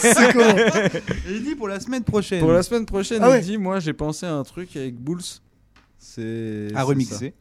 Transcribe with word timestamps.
C'est 0.00 0.14
comment 0.32 0.44
Il 1.28 1.42
dit 1.42 1.54
pour 1.56 1.66
la 1.68 1.80
semaine 1.80 2.04
prochaine. 2.04 2.38
Pour 2.40 2.52
la 2.52 2.62
semaine 2.62 2.86
prochaine, 2.86 3.20
Ah 3.22 3.30
ouais. 3.30 3.40
il 3.40 3.44
dit 3.44 3.58
Moi, 3.58 3.80
j'ai 3.80 3.92
pensé 3.92 4.26
à 4.26 4.32
un 4.32 4.44
truc 4.44 4.76
avec 4.76 4.94
Bulls. 4.94 5.20
C'est. 5.98 6.68
À 6.74 6.78
c'est 6.78 6.82
remixer. 6.82 7.34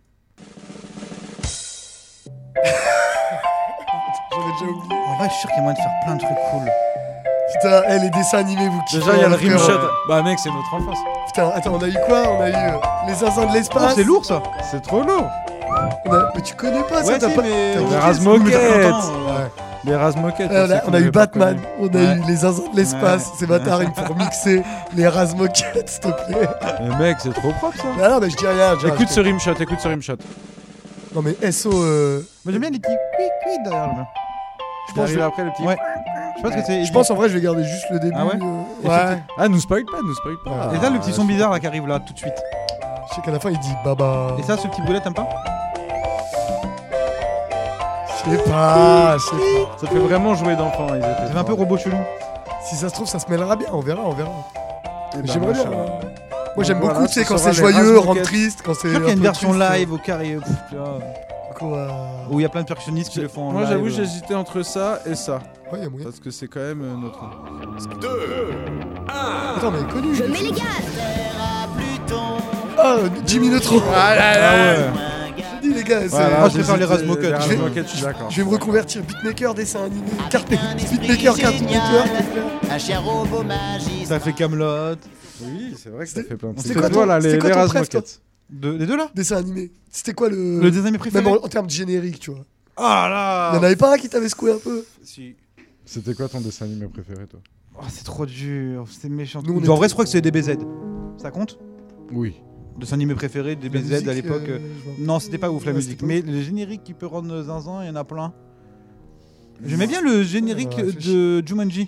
J'avais 4.32 4.51
déjà 4.59 4.72
oublié. 4.72 4.96
En 5.08 5.17
vrai, 5.17 5.28
je 5.28 5.33
suis 5.33 5.42
sûr 5.42 5.50
qu'il 5.50 5.58
y 5.58 5.59
a 5.59 5.64
moyen 5.64 5.74
de 5.78 5.82
faire 5.82 6.00
plein 6.04 6.16
de 6.16 6.20
trucs 6.20 6.38
cool. 6.51 6.72
Putain, 7.54 7.82
eh, 7.90 8.00
les 8.00 8.09
dessins 8.09 8.38
animés, 8.39 8.68
vous 8.70 8.80
ça. 8.80 8.84
kiffez. 8.86 9.00
Déjà, 9.02 9.16
il 9.16 9.21
y 9.21 9.24
a 9.24 9.28
le 9.30 9.34
hein, 9.36 9.38
frérot. 9.38 9.58
rimshot. 9.60 9.88
Bah, 10.10 10.21
mec, 10.24 10.39
c'est 10.39 10.50
notre 10.50 10.74
enfance. 10.74 10.98
Putain, 11.28 11.50
attends, 11.54 11.76
on 11.76 11.82
a 11.84 11.88
eu 11.88 11.94
quoi? 12.08 12.24
On 12.32 12.42
a 12.42 12.50
eu 12.50 12.54
euh, 12.54 12.78
les 13.08 13.14
zinzins 13.14 13.46
de 13.46 13.50
Oh, 13.52 13.54
l'espace. 13.54 13.96
c'est 13.96 14.04
lourd 14.04 14.26
ça. 14.26 14.42
C'est 14.71 14.82
trop 14.82 15.02
lourd. 15.04 15.28
On 16.05 16.12
a- 16.14 16.32
Mais 16.36 16.42
tu 16.42 16.55
connais 16.55 16.84
pas 16.84 17.04
ça 17.04 17.14
Ouais, 17.14 17.20
t'as 17.20 17.30
si, 17.30 17.36
pas... 17.36 17.42
mais. 17.44 17.76
t'as 17.76 17.82
ouais. 17.82 19.52
Les 19.88 19.96
Razmoquettes. 19.96 20.52
Eh, 20.52 20.58
on 20.58 20.72
a, 20.72 20.82
on 20.90 20.94
a 20.94 21.00
eu 21.00 21.12
Batman, 21.12 21.58
on 21.80 21.88
a 21.88 21.90
Ouais. 21.92 22.18
eu 22.18 22.22
les 22.28 22.36
zinzins 22.36 22.70
de 22.72 22.76
l'espace, 22.78 23.28
Ouais. 23.28 23.34
c'est 23.40 23.46
bâtard, 23.48 23.82
il 23.84 23.90
faut 23.94 24.14
remixer 24.14 24.61
les 24.96 25.07
Razmoquettes, 25.07 25.89
s'il 25.89 26.02
te 26.02 26.25
plaît. 26.28 26.48
Mais 26.82 26.96
mec, 26.98 27.18
c'est 27.20 27.34
trop 27.34 27.52
propre 27.54 27.78
ça. 27.78 27.84
Mais 27.97 28.10
non, 28.10 28.20
mais 28.20 28.30
je 28.30 28.36
dis 28.36 28.46
rien, 28.46 28.74
Écoute 28.86 29.10
ce 29.10 29.20
rimshot, 29.21 29.54
écoute 29.60 29.80
ce 29.80 29.88
rimshot. 29.88 30.18
Non, 31.16 31.21
mais 31.21 31.36
SO, 31.52 31.71
euh, 31.74 32.21
Moi 32.45 32.52
j'aime 32.52 32.61
bien 32.61 32.70
les 32.70 32.80
petits 32.80 32.91
cuit 33.44 33.63
derrière. 33.63 33.94
bien. 33.94 34.08
Je 34.89 34.94
pense 34.94 35.11
que- 35.11 35.20
après 35.20 35.44
le 35.45 35.52
petit. 35.52 35.63
Ouais. 35.63 35.77
Je 36.38 36.44
pense 36.44 36.52
que 36.53 36.61
c'est. 36.67 36.85
je 36.85 36.94
pense 36.94 37.09
en 37.09 37.16
vrai, 37.16 37.30
je 37.30 37.33
vais 37.35 37.41
garder 37.41 37.63
juste 37.63 37.85
le 37.89 37.99
début. 37.99 38.16
Ah 38.16 38.25
ouais 38.25 38.33
euh, 38.35 38.88
ouais. 38.88 39.17
Ah, 39.38 39.47
nous 39.47 39.59
spoil 39.59 39.85
pas, 39.85 39.97
nous 40.05 40.13
spoil 40.16 40.35
pas. 40.45 40.75
Et 40.75 40.80
là, 40.81 40.89
le 40.91 40.99
petit 40.99 41.11
son 41.13 41.23
Ah, 41.23 41.27
bizarre 41.27 41.52
là 41.52 41.59
qui 41.59 41.66
arrive 41.67 41.88
là 41.88 41.99
tout 41.99 42.13
de 42.13 42.17
suite. 42.19 42.35
Je 43.09 43.16
sais 43.16 43.22
qu'à 43.22 43.31
la 43.31 43.39
fin, 43.39 43.49
il 43.49 43.59
dit 43.59 43.73
Baba. 43.83 44.35
Et 44.38 44.44
ça, 44.44 44.58
ce 44.58 44.67
petit 44.67 44.81
boulet, 44.81 44.99
t'aimes 44.99 45.13
pas? 45.16 45.27
Je 48.26 48.31
sais 48.31 48.44
pas, 48.44 49.17
je 49.17 49.23
sais 49.23 49.31
pas. 49.31 49.77
Ça 49.80 49.88
fait 49.88 49.99
vraiment 49.99 50.35
jouer 50.35 50.55
d'enfants. 50.55 50.88
Ils 50.91 50.98
étaient. 50.98 51.31
Fait 51.31 51.38
un 51.38 51.44
peu 51.44 51.53
robot 51.53 51.77
chelou. 51.77 51.98
Si 52.67 52.75
ça 52.75 52.89
se 52.89 52.94
trouve, 52.94 53.08
ça 53.08 53.20
se 53.20 53.30
mêlera 53.30 53.55
bien, 53.55 53.67
on 53.71 53.80
verra, 53.80 54.02
on 54.05 54.13
verra. 54.13 54.31
Eh 55.13 55.17
ben, 55.17 55.31
J'aimerais 55.31 55.53
bien. 55.53 55.63
machin. 55.66 55.77
hein. 55.77 56.08
Moi, 56.55 56.64
j'aime 56.66 56.80
voilà, 56.80 56.94
beaucoup, 56.95 57.08
tu 57.08 57.14
sais, 57.14 57.23
ce 57.23 57.28
quand 57.30 57.38
sera 57.38 57.53
c'est 57.53 57.61
les 57.64 57.72
joyeux, 57.73 58.00
rendre 58.00 58.22
triste, 58.23 58.61
quand 58.66 58.73
c'est. 58.73 58.89
Je 58.89 58.95
suis 58.95 58.97
sûr 58.97 59.06
qu'il 59.06 59.08
y 59.08 59.09
a 59.09 59.11
un 59.11 59.14
une 59.14 59.19
peu 59.19 59.23
version 59.28 59.50
triste, 59.52 59.72
live 59.73 59.94
au 59.94 59.97
carré. 59.97 60.36
pff, 60.44 60.56
tu 60.69 60.75
vois, 60.75 60.88
euh, 60.88 61.00
Quoi 61.58 61.88
Où 62.30 62.39
il 62.39 62.44
y 62.44 62.45
a 62.45 62.50
plein 62.50 62.61
de 62.61 62.67
percussionnistes 62.67 63.09
qui 63.11 63.19
le 63.19 63.28
font 63.28 63.50
en 63.50 63.52
Moi, 63.52 63.61
live. 63.61 63.69
j'avoue, 63.72 63.89
j'hésitais 63.89 64.34
entre 64.36 64.61
ça 64.63 65.00
et 65.06 65.16
ça. 65.16 65.39
Ouais, 65.72 65.80
y 65.80 65.86
a 65.86 65.89
moyen. 65.89 66.06
Parce 66.06 66.19
que 66.19 66.30
c'est 66.31 66.47
quand 66.47 66.59
même 66.59 66.81
euh, 66.81 66.95
notre. 66.95 67.19
Attends, 69.58 69.72
mais 69.72 69.91
connu. 69.91 70.13
Je 70.16 70.23
mets 70.23 70.39
les 70.39 70.52
gaz. 70.52 70.63
Ah, 72.80 72.97
Jimmy 73.25 73.50
Neutron. 73.50 73.81
Ah 73.95 74.11
ouais. 74.11 75.27
Dis, 75.61 75.73
les 75.73 75.83
gars, 75.83 76.02
c'est. 76.02 76.08
Voilà, 76.09 76.39
moi, 76.39 76.50
je 76.50 76.53
préfère 76.55 76.77
les 76.77 76.86
Razmoquettes. 76.86 77.50
les 77.50 77.58
Je 77.58 77.81
je 77.83 77.88
suis 77.88 78.02
d'accord. 78.02 78.30
Je 78.30 78.38
vais 78.38 78.44
me 78.44 78.50
reconvertir 78.52 79.03
beatmaker, 79.03 79.53
dessin 79.53 79.86
animé, 79.86 80.02
carte 80.30 80.50
beatmaker, 80.50 81.36
cartoon 81.36 81.63
maker. 81.66 82.05
Un 82.69 82.77
chien 82.77 83.00
robot 83.00 83.44
magique. 83.44 84.05
Ça 84.08 84.19
fait 84.19 84.33
Camelot. 84.33 84.95
Oui, 85.41 85.75
c'est 85.78 85.89
vrai 85.89 86.05
que 86.05 86.09
ça 86.11 86.16
C'était- 86.17 86.30
fait 86.30 86.35
plein 86.38 86.52
de 86.53 86.59
c'était 86.59 86.80
trucs. 86.80 86.94
quoi 86.94 87.05
là, 87.05 87.22
c'était 87.22 87.47
les 87.47 87.53
Razmoquettes. 87.53 88.22
De, 88.50 88.72
les 88.72 88.85
deux 88.85 88.95
là 88.95 89.09
Dessin 89.13 89.35
animé. 89.38 89.72
C'était 89.91 90.13
quoi 90.13 90.30
le. 90.30 90.59
Le 90.61 90.72
dessin 90.72 90.83
animé 90.85 90.97
préféré 90.97 91.23
Même 91.23 91.33
en, 91.33 91.44
en 91.44 91.47
termes 91.50 91.67
de 91.67 91.72
générique, 91.72 92.19
tu 92.19 92.31
vois. 92.31 92.45
Ah 92.78 93.08
là 93.09 93.58
Y'en 93.58 93.63
avait 93.63 93.75
pas 93.75 93.94
un 93.94 93.97
qui 93.97 94.08
t'avait 94.08 94.30
secoué 94.30 94.53
un 94.53 94.58
peu 94.58 94.85
Si. 95.03 95.35
C'était 95.85 96.13
quoi 96.13 96.28
ton 96.30 96.39
dessin 96.41 96.66
animé 96.66 96.88
préféré, 96.88 97.25
toi 97.28 97.39
Oh, 97.80 97.83
c'est 97.89 98.03
trop 98.03 98.25
dur, 98.25 98.85
c'est 98.89 99.09
méchant. 99.09 99.41
Nous, 99.45 99.69
en 99.69 99.75
vrai, 99.75 99.88
je 99.88 99.94
crois 99.94 100.05
que 100.05 100.09
c'est 100.11 100.22
DBZ. 100.22 100.58
Ça 101.17 101.30
compte? 101.31 101.59
Oui. 102.11 102.35
Dessin 102.80 102.95
animé 102.95 103.16
préféré, 103.16 103.56
La 103.56 103.70
DBZ 103.70 103.92
musique, 103.92 104.08
à 104.08 104.14
l'époque. 104.14 104.44
euh, 104.50 104.59
euh. 104.59 104.92
Non, 105.00 105.20
c'était 105.20 105.38
pas 105.38 105.50
ouf 105.52 105.66
la 105.66 105.72
Ouais, 105.72 105.78
musique, 105.78 106.00
c'était 106.00 106.06
mais 106.06 106.22
les 106.22 106.44
génériques 106.44 106.84
qui 106.84 106.94
peut 106.94 107.08
rendre 107.08 107.42
zinzin, 107.44 107.84
il 107.84 107.88
y 107.88 107.89
en 107.89 107.95
a 107.95 108.03
plein. 108.03 108.34
J'aimais 109.66 109.88
bien 109.88 110.02
le 110.03 110.22
générique 110.22 110.78
Ouais, 110.78 110.92
de 110.92 111.42
Jumanji. 111.47 111.88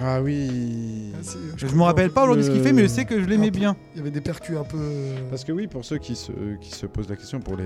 Ah 0.00 0.22
oui. 0.22 1.10
Ah, 1.14 1.18
si, 1.22 1.36
Je 1.56 1.62
comprends 1.66 1.76
me 1.78 1.82
rappelle 1.82 2.10
pas 2.10 2.22
aujourd'hui 2.22 2.44
ce 2.44 2.50
qu'il 2.52 2.60
fait, 2.62 2.72
mais 2.72 2.82
je 2.82 2.86
sais 2.86 3.04
que 3.06 3.20
je 3.20 3.26
l'aimais 3.28 3.50
bien. 3.50 3.76
Il 3.94 3.98
y 3.98 4.00
avait 4.02 4.12
des 4.12 4.20
percus 4.20 4.56
un 4.56 4.62
peu. 4.62 4.76
euh, 4.80 5.16
Parce 5.28 5.42
que 5.42 5.50
oui, 5.50 5.66
pour 5.66 5.84
ceux 5.84 5.98
qui 5.98 6.14
se, 6.14 6.30
qui 6.60 6.70
se 6.70 6.86
posent 6.86 7.08
la 7.08 7.16
question, 7.16 7.40
pour 7.40 7.56
les, 7.56 7.64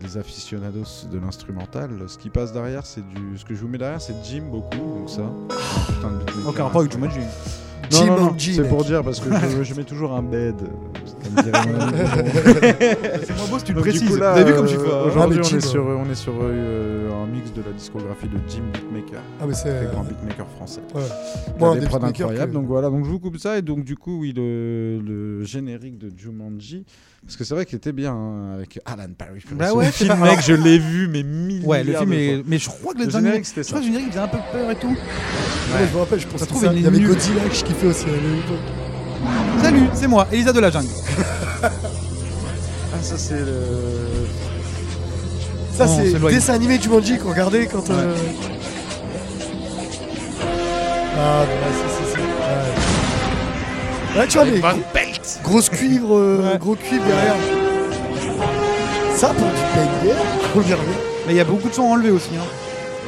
les 0.00 0.16
aficionados 0.16 1.08
de 1.10 1.18
l'instrumental, 1.18 1.90
ce 2.06 2.16
qui 2.18 2.30
passe 2.30 2.52
derrière, 2.52 2.86
c'est 2.86 3.00
du. 3.08 3.36
Ce 3.36 3.44
que 3.44 3.54
je 3.56 3.60
vous 3.62 3.68
mets 3.68 3.78
derrière, 3.78 4.00
c'est 4.00 4.14
Jim 4.24 4.44
beaucoup, 4.48 4.76
donc 4.76 5.10
ça. 5.10 5.22
Un 5.22 5.92
putain 5.92 6.10
de 6.12 6.18
beatmaker. 6.18 6.48
Aucun 6.48 6.62
rapport 6.64 6.80
avec 6.82 6.92
Jumanji. 6.92 7.18
Non, 7.92 7.98
Jim 7.98 8.06
non, 8.06 8.16
non, 8.16 8.28
and 8.30 8.34
Jim, 8.38 8.52
c'est 8.56 8.68
pour 8.68 8.84
dire 8.84 9.02
parce 9.02 9.20
que 9.20 9.28
je, 9.32 9.62
je 9.62 9.74
mets 9.74 9.84
toujours 9.84 10.12
un 10.12 10.22
bed. 10.22 10.56
C'est 11.34 13.36
moins 13.36 13.46
beau 13.50 13.58
si 13.58 13.64
tu 13.64 13.72
le 13.72 13.80
précises. 13.80 14.18
là, 14.18 14.34
T'as 14.34 14.44
vu 14.44 14.54
comme 14.54 14.66
tu 14.66 14.76
euh, 14.76 14.78
fais 14.78 15.08
Aujourd'hui, 15.08 15.38
Ah, 15.42 15.46
on, 15.52 15.56
est 15.56 15.60
sur, 15.60 15.84
on 15.86 16.10
est 16.10 16.14
sur 16.14 16.32
euh, 16.40 17.10
un 17.12 17.26
mix 17.26 17.52
de 17.52 17.62
la 17.62 17.72
discographie 17.72 18.28
de 18.28 18.38
Jim 18.48 18.62
Beatmaker, 18.72 19.20
Ah, 19.40 19.44
mais 19.46 19.54
c'est. 19.54 19.84
très 19.84 19.92
grand 19.92 20.04
beatmaker 20.04 20.46
français. 20.56 20.80
Ouais. 20.94 21.02
Il 21.48 21.52
Moi, 21.58 21.68
a 21.68 21.72
un 21.72 21.74
des 21.76 21.80
des 21.86 21.94
incroyables. 21.94 22.50
que- 22.50 22.54
Donc 22.54 22.66
voilà, 22.66 22.90
donc 22.90 23.04
je 23.04 23.10
vous 23.10 23.18
coupe 23.20 23.38
ça 23.38 23.58
et 23.58 23.62
donc 23.62 23.84
du 23.84 23.96
coup, 23.96 24.20
oui, 24.20 24.32
le, 24.36 25.00
le 25.00 25.42
générique 25.44 25.98
de 25.98 26.10
Jumanji, 26.16 26.84
parce 27.26 27.36
que 27.36 27.44
c'est 27.44 27.54
vrai 27.54 27.64
qu'il 27.66 27.76
était 27.76 27.92
bien 27.92 28.12
hein, 28.12 28.54
avec 28.54 28.78
Alan 28.84 29.08
Parrish. 29.16 29.44
Bah 29.52 29.72
ouais, 29.72 29.86
c'est 29.86 30.04
film, 30.06 30.18
mec, 30.20 30.40
je 30.46 30.52
l'ai 30.54 30.78
vu 30.78 31.08
mais 31.08 31.22
mille 31.22 31.64
Ouais, 31.64 31.82
le 31.84 31.94
film 31.94 32.12
est. 32.12 32.42
Mais 32.46 32.58
je 32.58 32.68
crois 32.68 32.92
que 32.94 32.98
le 32.98 33.04
Le 33.06 33.10
générique, 33.10 33.46
c'était 33.46 33.62
Je 33.62 33.68
crois 33.68 33.80
ça. 33.80 33.84
que 33.84 33.88
le 33.90 33.92
générique 33.92 34.12
faisait 34.12 34.24
un 34.24 34.28
peu 34.28 34.38
peur 34.52 34.70
et 34.70 34.76
tout. 34.76 34.88
Moi, 34.88 35.78
je 35.90 35.94
me 35.94 35.98
rappelle, 36.00 36.20
je 36.20 36.26
pense 36.26 36.40
Ça 36.40 36.46
que 36.46 36.54
ça- 36.54 36.72
il 36.74 36.82
y 36.82 36.86
avait. 36.86 37.00
Godzilla 37.00 37.42
que 37.48 37.54
je 37.54 37.64
kiffais 37.64 37.86
aussi 37.86 38.04
à. 38.06 39.62
Salut, 39.62 39.86
c'est 39.94 40.06
moi, 40.08 40.26
Elisa 40.32 40.52
de 40.52 40.60
la 40.60 40.70
jungle. 40.70 40.88
Ah, 42.96 43.02
ça 43.02 43.18
c'est 43.18 43.40
le. 43.40 43.56
Ça, 45.76 45.86
Non, 45.86 45.96
c'est 45.96 46.20
dessin 46.32 46.52
animé 46.54 46.78
Jumanji 46.80 47.18
qu'on 47.18 47.30
regardait 47.30 47.66
quand. 47.66 47.90
euh, 47.90 48.14
Ah, 51.16 51.44
bah, 51.44 51.46
ouais, 51.46 51.88
c'est. 51.88 51.93
Ouais. 54.16 54.26
Tu 54.28 54.38
vois, 54.38 54.44
les 54.46 54.60
gros- 54.60 54.70
grosses 55.42 55.68
cuivres, 55.70 56.16
euh, 56.16 56.52
Ouais. 56.52 56.58
gros 56.58 56.76
cuivres 56.76 57.04
derrière. 57.04 57.34
Ça, 59.16 59.28
pour 59.28 59.46
du 59.46 59.60
banger, 59.74 60.14
on 60.54 60.60
y 60.60 60.74
revient. 60.74 60.98
Mais 61.26 61.32
il 61.34 61.36
y 61.36 61.40
a 61.40 61.44
beaucoup 61.44 61.68
de 61.68 61.74
sons 61.74 61.82
enlevés 61.82 62.10
aussi. 62.10 62.30
Hein. 62.36 62.44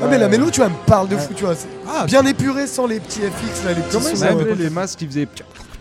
Ah, 0.02 0.06
mais 0.10 0.18
la 0.18 0.28
mélo, 0.28 0.50
tu 0.50 0.56
vois, 0.60 0.66
elle 0.66 0.72
me 0.72 0.86
parle 0.86 1.08
de 1.08 1.16
fou, 1.16 1.32
tu 1.34 1.44
vois. 1.44 1.54
c'est 1.54 1.68
Ah, 1.88 2.04
bien 2.06 2.24
épuré 2.26 2.66
sans 2.66 2.86
les 2.86 3.00
petits 3.00 3.20
FX, 3.20 3.64
là, 3.64 3.72
les 3.72 3.82
petits 3.82 3.96
Comment 3.96 4.14
sons, 4.14 4.24
euh, 4.40 4.54
les 4.54 4.70
masques 4.70 4.98
qui 4.98 5.06
faisaient. 5.06 5.28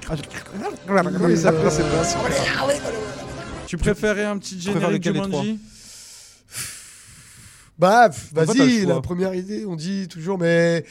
Ah, 0.10 0.16
Comment 0.88 1.28
ils 1.30 1.38
s'appelaient 1.38 1.70
ces 1.70 1.82
euh, 1.82 1.98
masques 1.98 2.18
Tu 3.68 3.78
préférais 3.78 4.26
un 4.26 4.38
petit 4.38 4.60
générique 4.62 5.04
Jumanji 5.04 5.60
Bah, 7.78 8.10
vas-y, 8.34 8.82
le 8.82 8.88
la 8.94 9.02
première 9.02 9.34
idée, 9.34 9.66
on 9.68 9.76
dit 9.76 10.08
toujours, 10.08 10.38
mais. 10.38 10.86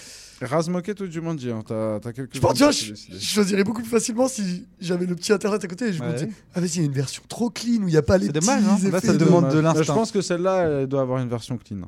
Razmoket 0.44 1.00
ou 1.00 1.10
Jumanji 1.10 1.50
hein, 1.50 1.62
T'as 1.66 2.00
t'as 2.00 2.12
quelques 2.12 2.34
Je 2.34 2.40
pense, 2.40 2.54
tu 2.54 2.62
vois, 2.62 2.72
je, 2.72 2.94
choisirais 3.18 3.64
beaucoup 3.64 3.80
plus 3.82 3.90
facilement 3.90 4.28
si 4.28 4.66
j'avais 4.80 5.06
le 5.06 5.14
petit 5.14 5.32
internet 5.32 5.64
à 5.64 5.66
côté 5.68 5.86
et 5.86 5.92
je 5.92 6.02
me 6.02 6.08
Ouais. 6.10 6.14
dis, 6.14 6.26
ah, 6.54 6.60
vas-y, 6.60 6.70
il 6.70 6.78
y 6.78 6.82
a 6.82 6.84
une 6.86 6.92
version 6.92 7.22
trop 7.28 7.50
clean 7.50 7.82
où 7.82 7.88
il 7.88 7.92
n'y 7.92 7.96
a 7.96 8.02
pas 8.02 8.18
les 8.18 8.26
C'est 8.26 8.32
petits 8.32 8.46
dommage, 8.46 8.62
hein. 8.64 8.78
Là, 8.90 8.98
effets 8.98 9.06
ça 9.08 9.12
de- 9.14 9.18
demande 9.24 9.48
de 9.50 9.58
l'instinct. 9.58 9.82
Je 9.82 9.92
pense 9.92 10.10
que 10.12 10.20
celle-là, 10.20 10.80
elle 10.82 10.86
doit 10.86 11.00
avoir 11.02 11.20
une 11.22 11.28
version 11.28 11.56
clean. 11.58 11.78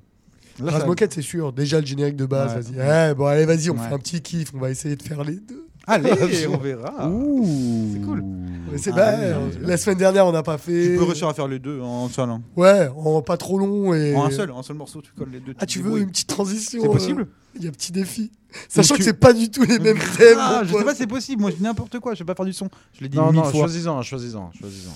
Là, 0.59 0.71
ça- 0.72 0.78
Razmoket, 0.78 1.12
c'est 1.12 1.22
sûr. 1.22 1.53
Déjà, 1.53 1.81
le 1.81 1.87
générique 1.87 2.17
de 2.17 2.27
base, 2.27 2.55
Ouais. 2.55 2.83
vas-y. 2.83 3.11
Eh, 3.11 3.15
bon, 3.15 3.27
allez, 3.27 3.44
vas-y, 3.44 3.71
on 3.71 3.75
Ouais. 3.75 3.89
fait 3.89 3.94
un 3.94 3.99
petit 3.99 4.21
kiff. 4.22 4.53
On 4.55 4.59
va 4.59 4.71
essayer 4.71 4.97
de 4.97 5.03
faire 5.03 5.23
les 5.23 5.37
deux. 5.37 5.67
Allez, 5.87 6.11
on 6.49 6.56
verra. 6.56 7.09
Ouh 7.09 7.91
C'est 7.93 8.00
cool. 8.00 8.25
Mais 8.71 8.78
c'est 8.78 8.91
Ah, 8.93 8.97
bah, 8.97 9.12
oui, 9.19 9.25
euh, 9.25 9.38
oui, 9.47 9.56
oui. 9.60 9.66
La 9.66 9.77
semaine 9.77 9.99
dernière, 9.99 10.27
on 10.27 10.32
n'a 10.32 10.43
pas 10.43 10.59
fait. 10.59 10.88
Tu 10.93 10.97
peux 10.97 11.04
réussir 11.04 11.28
à 11.28 11.34
faire 11.34 11.49
les 11.49 11.59
deux 11.59 11.81
en 11.81 12.09
seul. 12.09 12.28
hein. 12.28 12.43
Ouais, 12.56 12.88
en 12.97 13.22
pas 13.22 13.37
trop 13.37 13.59
long. 13.59 13.94
Et... 13.94 14.15
En 14.15 14.25
un 14.27 14.31
seul, 14.31 14.50
en 14.50 14.59
un 14.60 14.62
seul 14.62 14.77
morceau, 14.77 15.00
tu 15.03 15.12
colles 15.12 15.31
les 15.32 15.41
deux. 15.41 15.54
Ah, 15.59 15.66
tu 15.66 15.78
veux 15.78 15.84
débrouilles. 15.84 16.03
une 16.03 16.10
petite 16.10 16.28
transition 16.28 16.81
C'est 16.82 16.88
euh, 16.88 16.93
possible 16.93 17.26
Il 17.55 17.62
y 17.62 17.66
a 17.66 17.69
un 17.69 17.72
petit 17.72 17.93
défi. 17.93 18.31
Sachant 18.69 18.94
tu- 18.94 19.00
que 19.00 19.05
c'est 19.05 19.12
pas 19.21 19.32
du 19.32 19.50
tout 19.50 19.62
les 19.65 19.78
mêmes 19.78 19.99
thèmes. 20.16 20.38
Ah, 20.41 20.62
je 20.65 20.72
sais 20.76 20.84
pas, 20.84 20.94
c'est 20.94 21.06
possible. 21.06 21.43
Moi, 21.43 21.50
je 21.50 21.56
dis 21.56 21.62
n'importe 21.62 21.99
quoi. 22.00 22.15
Je 22.15 22.21
vais 22.21 22.25
pas 22.25 22.34
faire 22.34 22.47
du 22.47 22.53
son. 22.53 22.69
Je 22.94 23.03
l'ai 23.03 23.09
dit 23.09 23.16
Non, 23.16 23.26
mille 23.26 23.37
non, 23.37 23.44
fois. 23.44 23.60
choisis-en, 23.60 24.03
choisis-en, 24.03 24.50
choisis-en. 24.59 24.93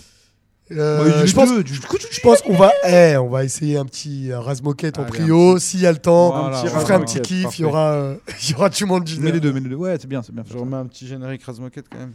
Euh, 0.73 1.05
Bah, 1.05 1.27
je 1.27 1.35
pense, 1.35 1.49
je 1.49 2.43
qu'on 2.45 2.57
va, 2.57 2.71
eh, 2.87 3.17
on 3.17 3.29
va 3.29 3.43
essayer 3.45 3.77
un 3.77 3.85
petit 3.85 4.31
euh, 4.31 4.39
Razmoket 4.39 5.01
en 5.01 5.05
prio. 5.05 5.59
S'il 5.59 5.81
y 5.81 5.87
a 5.87 5.91
le 5.91 5.99
temps, 5.99 6.31
Voilà, 6.31 6.59
je 6.63 6.69
voilà. 6.69 6.81
ferai 6.81 6.95
un 6.95 7.01
petit 7.01 7.21
kiff. 7.21 7.59
Il 7.59 7.63
y 7.63 7.65
aura, 7.65 7.91
euh, 7.93 8.15
il 8.45 8.51
y 8.51 8.55
aura 8.55 8.71
Jumanji. 8.71 9.19
Mets 9.19 9.33
les 9.33 9.41
deux, 9.41 9.53
mets 9.53 9.59
les 9.59 9.69
deux. 9.69 9.75
Ouais, 9.75 9.97
c'est 10.01 10.07
bien, 10.07 10.23
c'est 10.23 10.33
bien. 10.33 10.45
Je 10.49 10.57
remets 10.57 10.77
un 10.77 10.87
petit 10.87 11.09
générique 11.09 11.43
Razmoket 11.43 11.83
quand 11.91 11.99
même. 11.99 12.13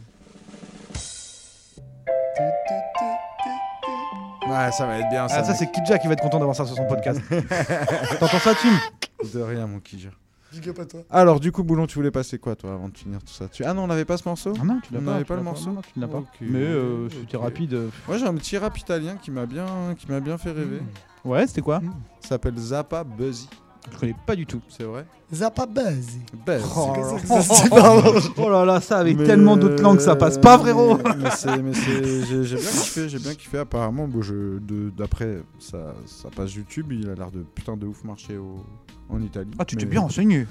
Ouais, 4.48 4.70
ça 4.72 4.86
va 4.86 4.98
être 4.98 5.08
bien 5.08 5.28
ça. 5.28 5.38
Ah, 5.38 5.44
ça, 5.44 5.50
mec. 5.52 5.58
c'est 5.58 5.70
Kidja 5.72 5.98
qui 5.98 6.06
va 6.06 6.12
être 6.14 6.22
content 6.22 6.38
d'avoir 6.38 6.56
ça 6.56 6.64
sur 6.66 6.76
son 6.76 6.86
podcast. 6.86 7.20
T'entends 8.20 8.38
ça, 8.38 8.54
Tim 8.54 9.28
De 9.38 9.42
rien, 9.42 9.66
mon 9.66 9.80
Kijir. 9.80 10.12
Big 10.52 10.68
up 10.68 10.78
à 10.78 10.84
toi. 10.86 11.00
Alors, 11.10 11.40
du 11.40 11.50
coup, 11.52 11.64
Boulon, 11.64 11.86
tu 11.86 11.96
voulais 11.96 12.10
passer 12.12 12.38
quoi, 12.38 12.54
toi, 12.54 12.72
avant 12.74 12.88
de 12.88 12.96
finir 12.96 13.18
tout 13.22 13.32
ça? 13.32 13.48
Tu... 13.48 13.64
Ah 13.64 13.74
non, 13.74 13.82
on 13.84 13.86
n'avait 13.88 14.04
pas 14.04 14.16
ce 14.16 14.26
morceau? 14.28 14.52
Ah 14.60 14.64
non, 14.64 14.80
tu 14.82 14.92
l'as 14.94 15.00
On 15.00 15.04
pas. 15.04 15.10
n'avait 15.12 15.24
pas 15.24 15.36
le 15.36 15.42
morceau 15.42 15.70
non, 15.70 15.80
tu 15.82 15.98
l'as 16.00 16.06
pas. 16.08 16.22
Mais 16.40 16.58
euh, 16.60 17.08
c'était 17.10 17.36
rapide. 17.36 17.74
euh. 17.74 17.88
Moi, 18.06 18.16
j'ai 18.18 18.26
un 18.26 18.34
petit 18.34 18.56
rap 18.56 18.78
italien 18.78 19.16
qui 19.16 19.30
m'a 19.32 19.44
bien, 19.46 19.66
qui 19.98 20.10
m'a 20.10 20.20
bien 20.20 20.38
fait 20.38 20.52
rêver. 20.52 20.80
Ouais, 21.24 21.46
c'était 21.46 21.62
quoi? 21.62 21.80
Ça 22.20 22.28
s'appelle 22.30 22.56
Zappa 22.56 23.02
Buzzy. 23.04 23.48
Je 23.92 23.98
connais 23.98 24.14
pas 24.26 24.36
du 24.36 24.46
tout. 24.46 24.60
C'est 24.68 24.84
vrai 24.84 25.06
Zappa 25.32 25.66
Buzz. 25.66 26.06
Buzz. 26.46 26.62
Oh, 26.76 26.92
ça 27.24 27.42
ça. 27.42 27.64
Oh 28.36 28.50
là 28.50 28.64
là, 28.64 28.80
ça 28.80 28.98
avec 28.98 29.16
Mais- 29.16 29.24
tellement 29.24 29.56
d'autres 29.56 29.82
langues, 29.82 30.00
ça 30.00 30.14
passe 30.16 30.38
pas, 30.38 30.58
frérot 30.58 30.98
Mais, 30.98 31.10
mais 31.18 31.30
c'est, 31.34 31.62
mais 31.62 31.72
c'est, 31.74 32.26
j'ai, 32.26 32.44
j'ai 32.44 32.56
bien 32.56 32.70
kiffé, 32.70 33.08
j'ai 33.08 33.18
bien 33.18 33.34
kiffé. 33.34 33.58
Apparemment, 33.58 34.06
bon, 34.06 34.20
d'après 34.96 35.38
sa, 35.58 35.94
sa 36.04 36.28
page 36.30 36.54
YouTube, 36.56 36.92
il 36.92 37.08
a 37.08 37.14
l'air 37.14 37.30
de 37.30 37.40
putain 37.54 37.76
de 37.76 37.86
ouf 37.86 38.04
marcher 38.04 38.36
au, 38.36 38.64
en 39.08 39.20
Italie. 39.22 39.50
Ah, 39.58 39.64
tu 39.64 39.76
t'es 39.76 39.86
bien 39.86 40.00
renseigné. 40.00 40.46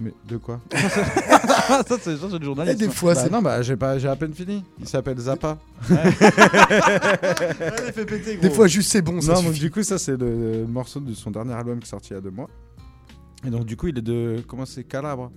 Mais 0.00 0.12
de 0.28 0.38
quoi 0.38 0.60
ça, 0.72 1.84
c'est 2.00 2.16
ça, 2.16 2.26
c'est 2.30 2.30
le 2.30 2.36
Et 2.40 2.44
journaliste. 2.44 2.78
des 2.78 2.88
fois, 2.88 3.12
Bah 3.14 3.20
c'est. 3.24 3.30
non, 3.30 3.42
bah 3.42 3.60
j'ai 3.60 3.76
pas, 3.76 3.98
j'ai 3.98 4.08
à 4.08 4.16
peine 4.16 4.32
fini. 4.32 4.64
Il 4.80 4.88
s'appelle 4.88 5.18
Zappa. 5.18 5.58
Des 8.40 8.50
fois, 8.50 8.66
juste 8.66 8.90
c'est 8.90 9.02
bon, 9.02 9.20
ça 9.20 9.34
non, 9.34 9.42
donc 9.42 9.48
suffit. 9.52 9.60
du 9.60 9.70
coup, 9.70 9.82
ça 9.82 9.98
c'est 9.98 10.16
le, 10.16 10.52
le 10.60 10.66
morceau 10.66 11.00
de 11.00 11.12
son 11.14 11.30
dernier 11.30 11.52
album 11.52 11.78
qui 11.78 11.84
est 11.86 11.90
sorti 11.90 12.10
il 12.10 12.14
y 12.14 12.16
a 12.16 12.20
deux 12.20 12.30
mois. 12.30 12.48
Et 13.46 13.50
donc 13.50 13.64
du 13.64 13.76
coup, 13.76 13.88
il 13.88 13.98
est 13.98 14.02
de 14.02 14.42
comment 14.46 14.66
c'est 14.66 14.84
Calabre. 14.84 15.30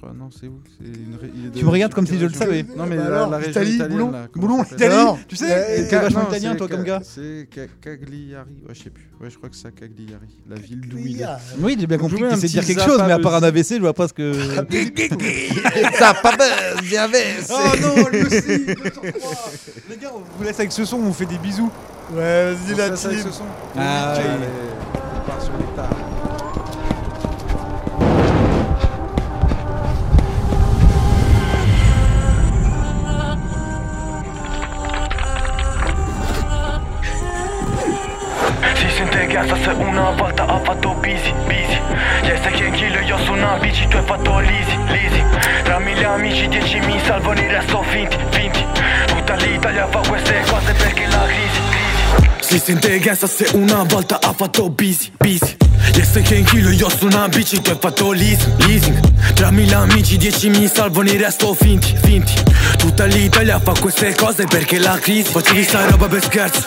Crois 0.00 0.12
non, 0.16 0.28
c'est 0.30 0.46
où 0.46 0.60
C'est 0.78 0.86
une 0.86 1.16
ré- 1.20 1.30
il 1.34 1.46
est 1.46 1.48
de- 1.50 1.58
Tu 1.58 1.64
me 1.64 1.70
regardes 1.70 1.92
comme 1.92 2.06
si 2.06 2.16
je 2.20 2.26
le 2.26 2.32
savais. 2.32 2.64
Non 2.76 2.86
mais 2.86 2.96
Bah 2.96 3.08
la, 3.08 3.16
alors, 3.16 3.30
la 3.30 3.36
région 3.38 3.50
Italie, 3.50 3.74
italienne 3.74 3.98
Boulon 3.98 4.10
là. 4.12 4.26
comment 4.32 4.46
Boulon, 4.46 4.58
ça 4.62 4.70
s'appelle 4.70 4.92
Italie, 4.92 5.04
Non. 5.04 5.18
tu 5.26 5.34
sais, 5.36 5.86
t'es 5.90 5.98
vachement 5.98 6.20
non, 6.22 6.28
italien 6.28 6.50
c'est 6.52 6.56
toi 6.58 6.68
comme 6.68 6.84
gars. 6.84 7.00
C'est 7.02 7.48
Ca- 7.52 7.66
Cagliari. 7.80 8.50
Ouais, 8.68 8.74
je 8.74 8.82
sais 8.84 8.90
plus. 8.90 9.08
Ouais, 9.20 9.28
je 9.28 9.36
crois 9.36 9.48
que 9.48 9.56
c'est 9.56 9.66
à 9.66 9.70
Cagliari, 9.72 10.38
la 10.48 10.54
ville 10.54 10.82
d'où 10.88 10.98
il 10.98 11.20
est. 11.20 11.24
Oui, 11.58 11.76
j'ai 11.80 11.86
bien 11.88 11.98
compris 11.98 12.20
que 12.20 12.26
un 12.26 12.34
tu 12.34 12.40
sais 12.42 12.46
dire 12.46 12.62
petit 12.62 12.76
quelque 12.76 12.84
chose, 12.86 12.98
Zappa 12.98 13.06
mais 13.08 13.12
à 13.14 13.18
part 13.18 13.34
un 13.34 13.42
AVC, 13.42 13.74
je 13.74 13.80
vois 13.80 13.92
pas 13.92 14.06
ce 14.06 14.12
que. 14.12 14.32
Zappa 15.98 16.30
buzz, 16.36 16.90
y'avait. 16.92 17.36
Oh 17.50 17.54
non, 17.82 18.08
lui 18.12 18.22
aussi 18.22 18.66
Les 19.88 19.96
gars, 19.96 20.12
on 20.14 20.20
vous 20.38 20.44
laisse 20.44 20.60
avec 20.60 20.70
ce 20.70 20.84
son, 20.84 20.98
on 20.98 21.02
vous 21.06 21.12
fait 21.12 21.26
des 21.26 21.38
bisous. 21.38 21.70
Ouais, 22.12 22.54
vas-y, 22.54 22.76
la 22.76 22.94
Ça, 22.96 23.08
avec 23.08 23.20
team. 23.20 23.30
ce 23.32 23.38
son. 23.38 23.44
Ah, 23.76 24.12
Allez, 24.12 24.22
on 24.94 25.28
part 25.28 25.42
sur 25.42 25.52
les 25.54 25.74
tables. 25.76 25.96
Gasa 39.38 39.54
se 39.54 39.70
una 39.70 40.10
volta 40.16 40.46
ha 40.46 40.58
fatto 40.58 40.94
busy, 40.94 41.32
busy. 41.46 41.80
Yes, 42.24 42.40
che 42.40 42.64
anch'io 42.64 43.00
io 43.02 43.18
su 43.18 43.30
una 43.30 43.56
bici, 43.60 43.86
tu 43.86 43.96
hai 43.96 44.02
fatto 44.04 44.40
l'easy, 44.40 44.76
l'easy 44.88 45.24
Tra 45.62 45.78
mille 45.78 46.04
amici, 46.04 46.48
dieci 46.48 46.80
mi 46.80 46.98
salvano, 47.04 47.40
il 47.40 47.48
resto 47.48 47.80
finti, 47.88 48.16
finti. 48.30 48.64
Tutta 49.06 49.34
l'Italia 49.36 49.86
fa 49.86 50.00
queste 50.00 50.42
cose 50.44 50.72
perché 50.72 51.06
la 51.06 51.24
crisi, 51.24 51.60
crisi. 51.70 52.30
Si 52.40 52.58
sente 52.58 52.98
gasa 52.98 53.28
se 53.28 53.48
una 53.52 53.84
volta 53.84 54.18
ha 54.20 54.32
fatto 54.32 54.70
busy, 54.70 55.12
busy. 55.16 55.56
Yes, 55.94 56.20
che 56.24 56.36
anch'io 56.38 56.70
io 56.70 56.88
su 56.88 57.06
una 57.06 57.28
bici, 57.28 57.60
tu 57.60 57.70
hai 57.70 57.78
fatto 57.80 58.10
leasing, 58.10 58.66
leasing. 58.66 59.34
Tra 59.34 59.52
mille 59.52 59.74
amici, 59.74 60.16
dieci 60.16 60.48
mi 60.48 60.66
salvano, 60.66 61.10
il 61.10 61.20
resto 61.20 61.54
finti, 61.54 61.94
finti. 62.02 62.34
Tutta 62.76 63.04
l'Italia 63.04 63.60
fa 63.60 63.72
queste 63.78 64.16
cose 64.16 64.46
perché 64.46 64.80
la 64.80 64.98
crisi. 64.98 65.30
Facevi 65.30 65.62
sta 65.62 65.88
roba 65.88 66.08
per 66.08 66.24
scherzo, 66.24 66.66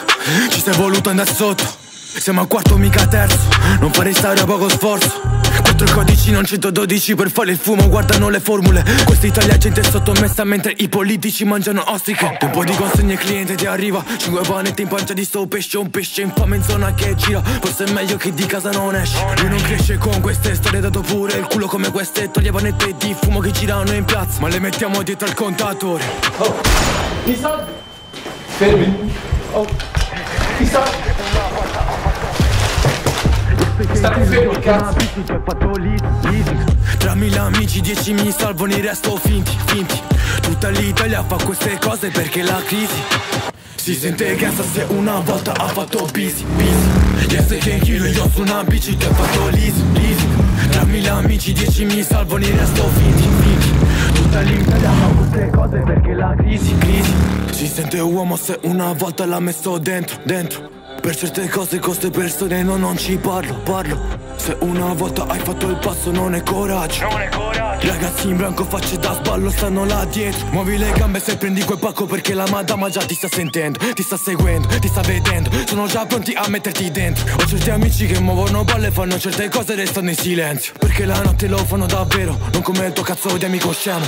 ci 0.50 0.62
sei 0.62 0.74
voluto 0.76 1.10
andare 1.10 1.34
sotto 1.34 1.81
siamo 2.20 2.42
a 2.42 2.48
quarto 2.48 2.78
mica 2.78 3.06
terzo. 3.08 3.48
Non 3.80 3.92
fare 3.92 4.14
roba 4.36 4.58
con 4.58 4.70
sforzo. 4.70 5.22
Quattro 5.64 5.88
codici 5.92 6.32
non 6.32 6.46
112 6.46 7.16
per 7.16 7.30
fare 7.30 7.52
il 7.52 7.58
fumo 7.58 7.88
Guardano 7.88 8.30
le 8.30 8.40
formule. 8.40 8.84
Questa 9.06 9.28
Italia 9.28 9.58
gente 9.58 9.82
è 9.82 9.84
sottomessa 9.84 10.44
Mentre 10.44 10.74
i 10.78 10.90
politici 10.90 11.44
mangiano 11.46 11.84
ostriche. 11.88 12.38
Tempo 12.40 12.64
di 12.64 12.74
consegne 12.76 13.16
cliente 13.16 13.56
ti 13.56 13.66
arriva. 13.66 14.04
Cinque 14.18 14.42
panetti 14.42 14.82
in 14.82 14.88
pancia 14.88 15.14
di 15.14 15.24
sto 15.24 15.46
pesce 15.48 15.78
Un 15.78 15.90
pesce 15.90 16.22
infame 16.22 16.58
in 16.58 16.64
zona 16.64 16.94
che 16.94 17.16
gira. 17.16 17.42
Forse 17.42 17.86
è 17.86 17.92
meglio 17.92 18.18
che 18.18 18.34
di 18.34 18.46
casa 18.46 18.72
non 18.72 18.96
esce 18.96 19.18
Lui 19.38 19.50
non 19.50 19.62
cresce 19.62 19.98
con 19.98 20.20
queste 20.22 20.56
storie 20.56 20.80
Dato 20.80 21.02
pure 21.02 21.38
il 21.38 21.46
culo 21.46 21.68
come 21.68 21.92
queste. 21.92 22.32
Toglie 22.32 22.52
panette 22.52 22.96
di 22.98 23.16
fumo 23.20 23.40
che 23.40 23.52
girano 23.52 23.94
in 23.94 24.06
piazza. 24.06 24.40
Ma 24.40 24.48
le 24.48 24.60
mettiamo 24.60 25.02
dietro 25.04 25.28
al 25.28 25.34
contatore 25.34 26.04
Tra 36.98 37.16
mille 37.16 37.38
amici, 37.38 37.82
dieci 37.82 38.14
mi 38.14 38.32
salvano, 38.32 38.74
il 38.76 38.84
resto 38.84 39.16
finti, 39.18 39.58
finti. 39.66 40.00
Tutta 40.42 40.70
l'Italia 40.70 41.24
fa 41.24 41.38
queste 41.44 41.80
cose 41.80 42.10
perché 42.10 42.44
la 42.44 42.62
crisi. 42.64 43.02
Si 43.76 43.96
sente 43.96 44.36
gasa 44.36 44.62
se 44.64 44.86
una 44.90 45.20
volta 45.20 45.54
ha 45.54 45.68
fatto 45.68 46.08
busy, 46.14 46.44
busy. 46.44 47.30
Yes, 47.30 47.58
che 47.60 47.74
anch'io 47.74 48.06
io 48.06 48.30
su 48.30 48.42
una 48.42 48.64
bici 48.64 48.96
che 48.96 49.08
ha 49.08 49.14
fatto 49.14 49.50
leasing, 49.50 49.98
leasing 49.98 50.70
Tra 50.70 50.84
mille 50.84 51.10
amici, 51.10 51.52
dieci 51.54 51.86
mi 51.86 52.04
salvano, 52.04 52.46
il 52.46 52.54
resto 52.54 52.88
finti, 52.88 53.28
finti. 53.42 53.70
Tutta 54.14 54.42
l'Italia 54.42 54.92
fa 54.92 55.08
queste 55.08 55.50
cose 55.50 55.78
perché 55.80 56.14
la 56.14 56.36
crisi, 56.38 56.78
crisi. 56.78 57.14
Si 57.50 57.66
sente 57.66 58.00
uomo 58.00 58.36
se 58.36 58.60
una 58.64 58.94
volta 58.94 59.26
l'ha 59.26 59.40
messo 59.40 59.80
dentro, 59.80 60.20
dentro 60.24 60.71
per 61.02 61.16
certe 61.16 61.50
cose 61.50 61.80
con 61.80 61.90
queste 61.90 62.12
persone 62.12 62.62
no, 62.62 62.78
non 62.78 62.96
ci 62.96 63.18
parlo, 63.18 63.56
parlo. 63.64 64.00
Se 64.36 64.56
una 64.60 64.94
volta 64.94 65.26
hai 65.26 65.40
fatto 65.40 65.68
il 65.68 65.78
passo 65.78 66.12
non 66.12 66.36
è 66.36 66.44
coraggio. 66.44 67.10
Non 67.10 67.22
è 67.22 67.30
coraggio. 67.30 67.88
Ragazzi 67.88 68.30
in 68.30 68.38
branco 68.38 68.64
facce 68.64 68.98
da 69.00 69.14
sballo 69.16 69.50
stanno 69.50 69.84
là 69.84 70.06
dietro. 70.06 70.46
Muovi 70.52 70.78
le 70.78 70.92
gambe 70.92 71.20
se 71.20 71.38
prendi 71.38 71.64
quel 71.64 71.80
pacco 71.80 72.06
perché 72.06 72.36
la 72.36 72.48
madama 72.50 72.90
già 72.90 73.02
ti 73.02 73.16
sta 73.16 73.28
sentendo 73.28 73.80
Ti 73.94 74.04
sta 74.04 74.16
seguendo, 74.16 74.68
ti 74.80 74.88
sta 74.88 75.02
vedendo. 75.02 75.50
Sono 75.66 75.88
già 75.88 76.06
pronti 76.06 76.34
a 76.34 76.48
metterti 76.48 76.92
dentro. 76.92 77.26
Ho 77.36 77.48
certi 77.48 77.72
amici 77.72 78.06
che 78.06 78.20
muovono 78.20 78.64
balle 78.64 78.92
fanno 78.92 79.18
certe 79.18 79.50
cose 79.50 79.74
e 79.74 79.78
restano 79.78 80.10
in 80.10 80.16
silenzio. 80.16 80.74
Perché 80.78 81.06
la 81.06 81.20
notte 81.22 81.48
lo 81.48 81.58
fanno 81.58 81.88
davvero 81.88 82.38
Non 82.54 82.62
come 82.62 82.86
il 82.86 82.94
tuo 82.94 83.04
cazzo 83.04 83.36
di 83.38 83.46
amico 83.46 83.74
scemo. 83.74 84.06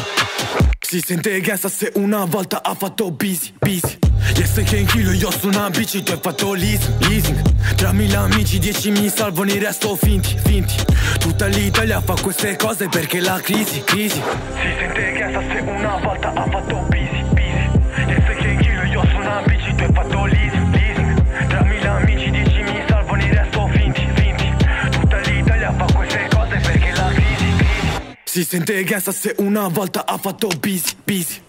Si 0.80 1.01
sente 1.04 1.40
gangsta 1.42 1.69
se 1.69 1.92
una 1.95 2.24
volta 2.25 2.62
ha 2.62 2.75
fatto 2.75 3.10
busy, 3.10 3.51
busy 3.60 4.03
Yes, 4.31 4.62
che 4.64 4.78
anch'io 4.78 5.12
io 5.12 5.30
su 5.30 5.48
una 5.48 5.70
bici, 5.70 6.02
tu 6.02 6.12
hai 6.12 6.20
fatto 6.20 6.54
leasing, 6.54 7.08
leasing 7.08 7.75
Tra 7.75 7.92
mille 7.92 8.16
amici, 8.16 8.58
dieci 8.58 8.90
mi 8.90 9.08
salvano, 9.10 9.52
il 9.52 9.62
resto 9.62 9.96
finti, 9.96 10.36
finti. 10.44 10.75
Tutta 11.20 11.46
l'Italia 11.48 12.02
fa 12.02 12.16
queste 12.20 12.56
cose 12.56 12.88
perché 12.88 13.20
la 13.20 13.40
crisi, 13.42 13.81
crisi. 13.84 14.22
Si 14.22 14.75
sente 14.80 15.12
gangsta 15.12 15.42
se 15.42 15.60
una 15.60 15.98
volta 15.98 16.34
ha 16.34 16.50
fatto 16.50 16.86
busy, 16.90 17.24
busy. 17.30 17.70
Yes, 18.08 18.38
che 18.38 18.48
anch'io 18.48 18.84
io 18.84 19.06
su 19.08 19.16
una 19.18 19.42
bici, 19.46 19.75
tu 19.75 19.84
hai 19.84 19.94
fatto 19.94 20.26
leasing, 20.26 20.74
leasing 20.74 21.48
Tra 21.48 21.62
mille 21.64 21.88
amici, 21.88 22.31
dieci 22.31 22.62
mi 22.64 22.84
salvano, 22.88 23.24
il 23.24 23.34
resto 23.34 23.68
finti, 23.68 24.08
finti. 24.16 24.56
Tutta 24.90 25.18
l'Italia 25.19 25.74
fa 25.74 25.94
queste 25.94 26.28
cose 26.30 26.58
perché 26.58 26.92
la 26.96 27.12
crisi, 27.14 27.56
crisi. 27.58 28.16
Si 28.24 28.44
sente 28.44 28.84
gangsta 28.84 29.12
se 29.12 29.36
una 29.38 29.68
volta 29.68 30.06
ha 30.06 30.18
fatto 30.18 30.48
busy, 30.60 30.96
busy 31.04 31.42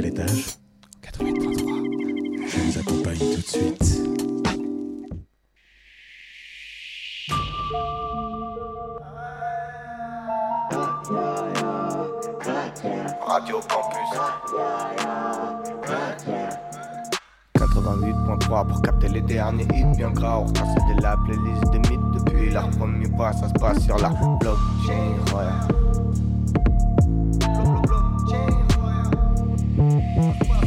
quel 0.00 0.12
étage 0.12 0.56
88.3. 1.02 2.48
Je 2.48 2.58
vous 2.58 2.78
accompagne 2.78 3.18
tout 3.18 3.36
de 3.36 3.46
suite. 3.46 4.02
Radio 13.26 13.60
Campus 13.68 14.10
88.3 17.58 18.68
pour 18.68 18.82
capter 18.82 19.08
les 19.08 19.20
derniers 19.20 19.64
hits 19.64 19.96
bien 19.96 20.10
gras. 20.10 20.38
On 20.38 20.46
de 20.46 21.02
la 21.02 21.16
playlist 21.26 21.70
des 21.72 21.78
mythes 21.90 22.24
depuis 22.24 22.50
leur 22.50 22.70
premier 22.70 23.08
pas. 23.18 23.34
Ça 23.34 23.48
se 23.48 23.52
passe 23.54 23.84
sur 23.84 23.98
la 23.98 24.08
blockchain. 24.08 25.36
Ouais. 25.36 25.89
Bye. 29.76 30.66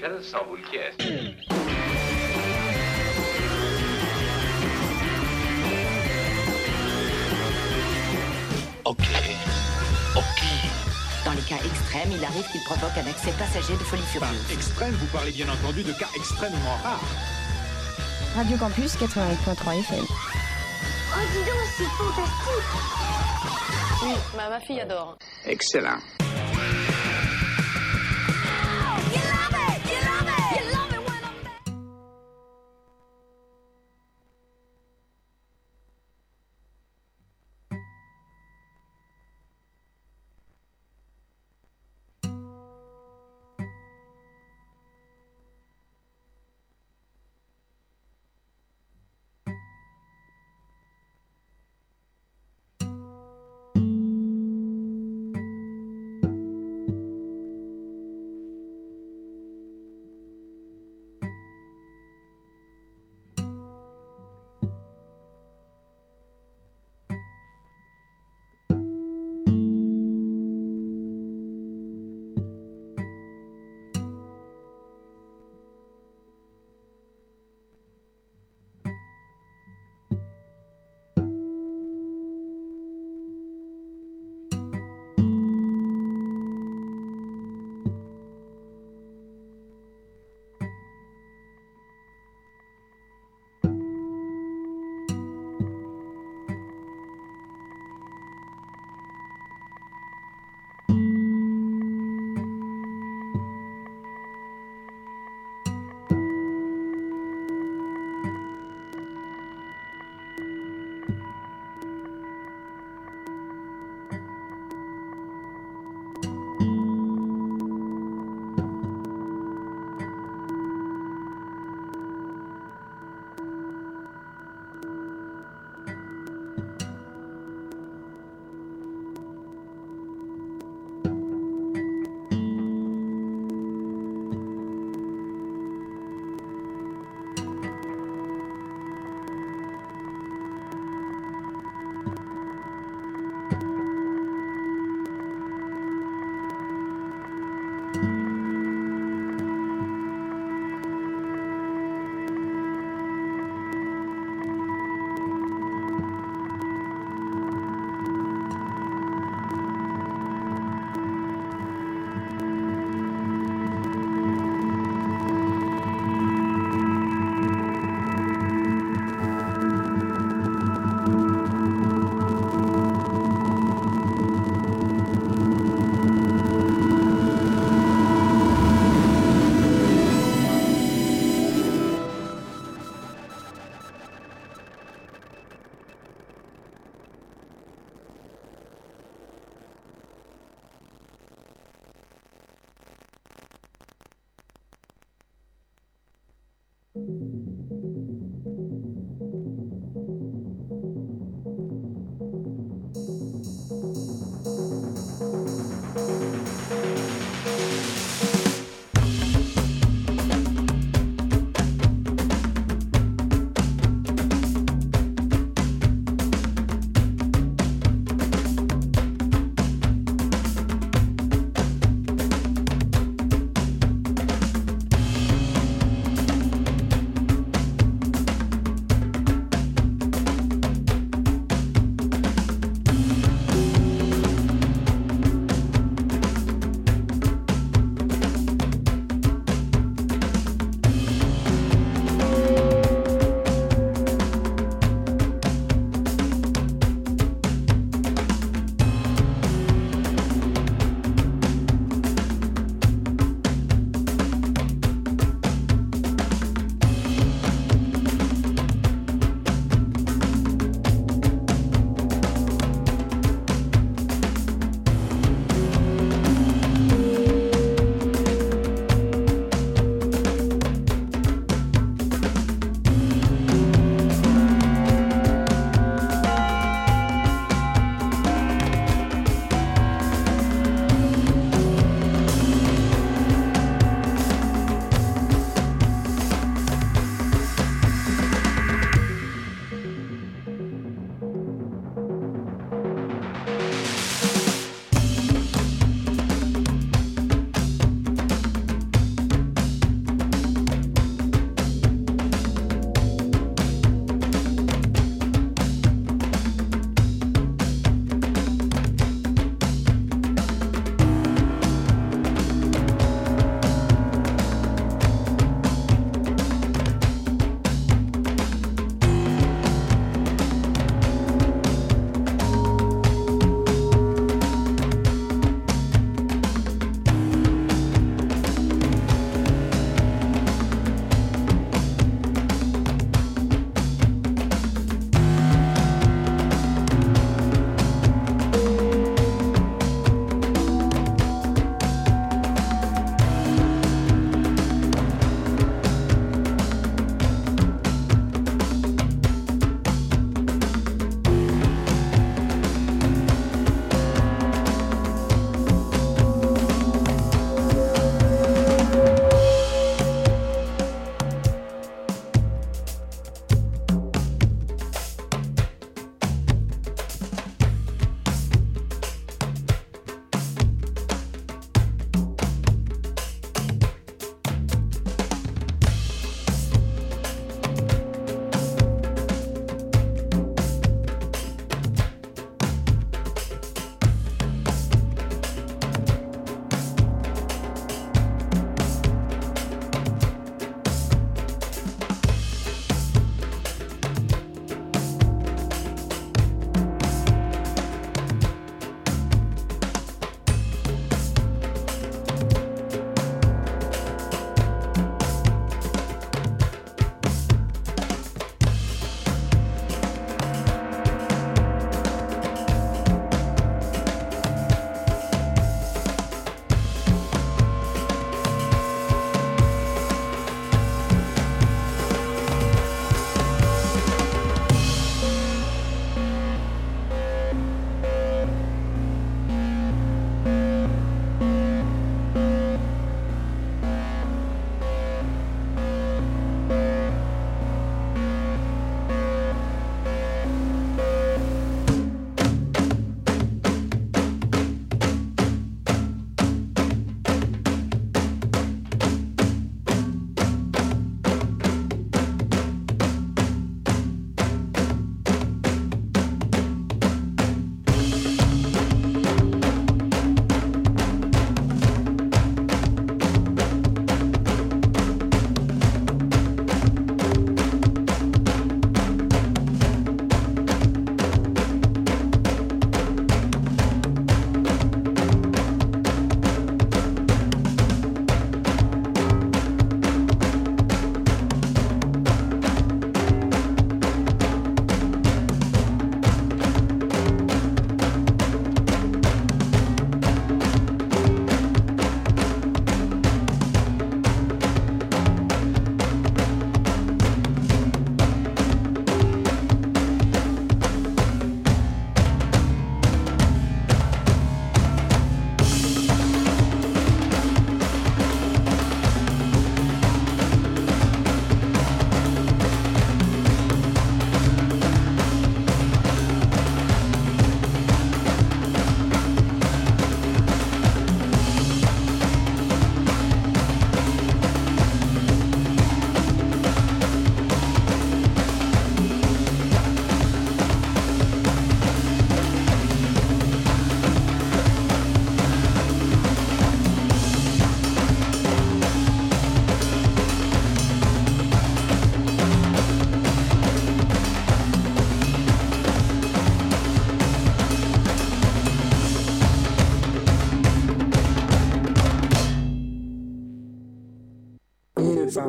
Qui 0.00 0.76
est. 0.76 0.92
Ok. 8.84 8.96
Ok. 10.16 10.42
Dans 11.24 11.32
les 11.32 11.42
cas 11.42 11.56
extrêmes, 11.64 12.12
il 12.12 12.24
arrive 12.24 12.44
qu'il 12.50 12.62
provoque 12.62 12.96
un 12.96 13.06
excès 13.10 13.32
passager 13.38 13.74
de 13.74 13.78
folie 13.78 14.02
furieuse. 14.02 14.50
extrême, 14.50 14.92
vous 14.94 15.06
parlez 15.06 15.32
bien 15.32 15.46
entendu 15.48 15.82
de 15.82 15.92
cas 15.92 16.08
extrêmement 16.16 16.76
rares. 16.82 17.00
Radio 18.36 18.56
Campus 18.56 18.96
88.3 18.96 19.80
FM. 19.80 20.04
Oh, 20.08 21.18
dis 21.32 21.44
donc, 21.44 21.60
c'est 21.76 21.84
fantastique 21.84 22.70
Oui, 24.02 24.14
ma, 24.36 24.48
ma 24.48 24.60
fille 24.60 24.80
adore. 24.80 25.18
Excellent. 25.44 25.98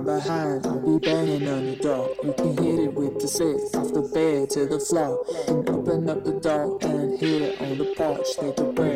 from 0.03 0.19
behind. 0.19 0.65
I'll 0.65 0.79
be 0.79 1.05
banging 1.05 1.47
on 1.47 1.65
your 1.65 1.75
door. 1.77 2.09
You 2.23 2.33
can 2.33 2.57
hit 2.57 2.79
it 2.79 2.93
with 2.93 3.19
the 3.19 3.27
six, 3.27 3.75
off 3.75 3.93
the 3.93 4.01
bed 4.01 4.49
to 4.51 4.65
the 4.65 4.79
floor. 4.79 5.25
and 5.47 5.69
open 5.69 6.09
up 6.09 6.23
the 6.23 6.33
door 6.33 6.77
and 6.81 7.19
hit 7.19 7.41
it 7.41 7.61
on 7.61 7.77
the 7.77 7.93
porch. 7.95 8.27
Take 8.39 8.59
a 8.59 8.63
break. 8.63 8.90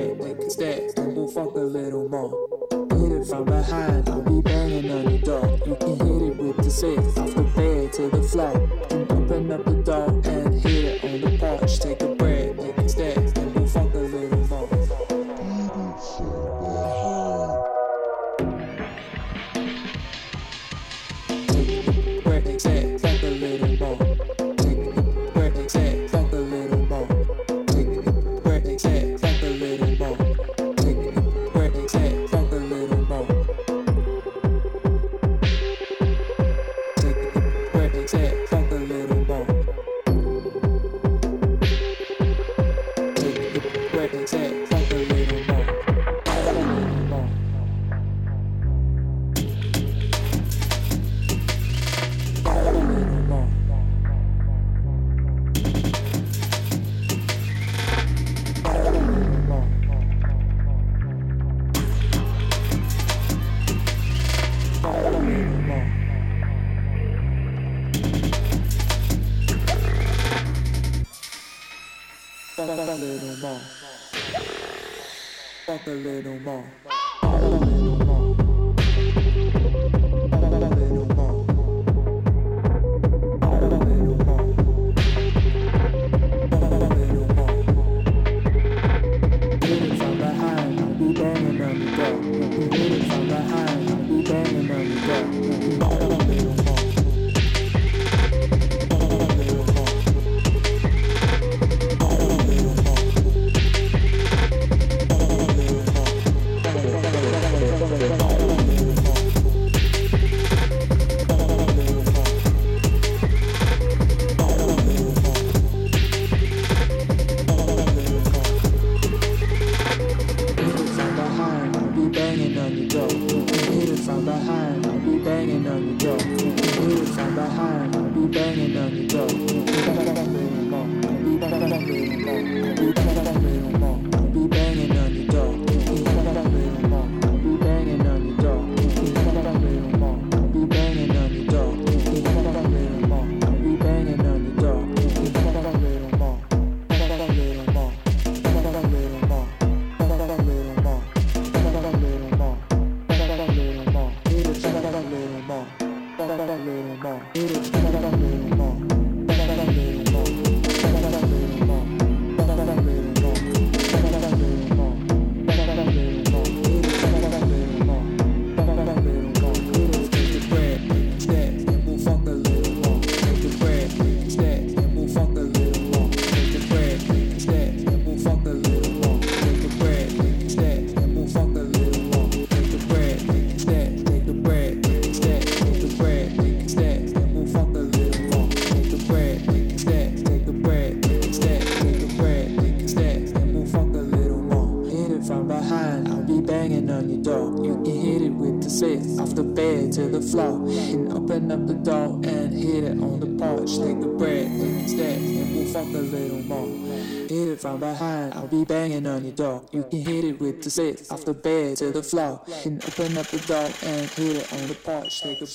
behind. 207.78 208.34
I'll 208.34 208.48
be 208.48 208.66
banging 208.66 209.06
on 209.08 209.24
your 209.24 209.34
door. 209.34 209.64
You 209.72 209.84
can 209.84 210.02
hit 210.02 210.24
it 210.26 210.40
with 210.40 210.64
the 210.64 210.70
stick 210.70 211.00
off 211.12 211.26
the 211.26 211.34
bed 211.34 211.78
to 211.78 211.92
the 211.92 212.04
floor. 212.04 212.42
You 212.48 212.54
can 212.62 212.76
open 212.88 213.18
up 213.18 213.28
the 213.28 213.40
door 213.40 213.70
and 213.84 214.10
hit 214.12 214.38
it 214.38 214.54
on 214.54 214.68
the 214.68 214.76
porch. 214.76 215.22
Take 215.22 215.42
a 215.42 215.48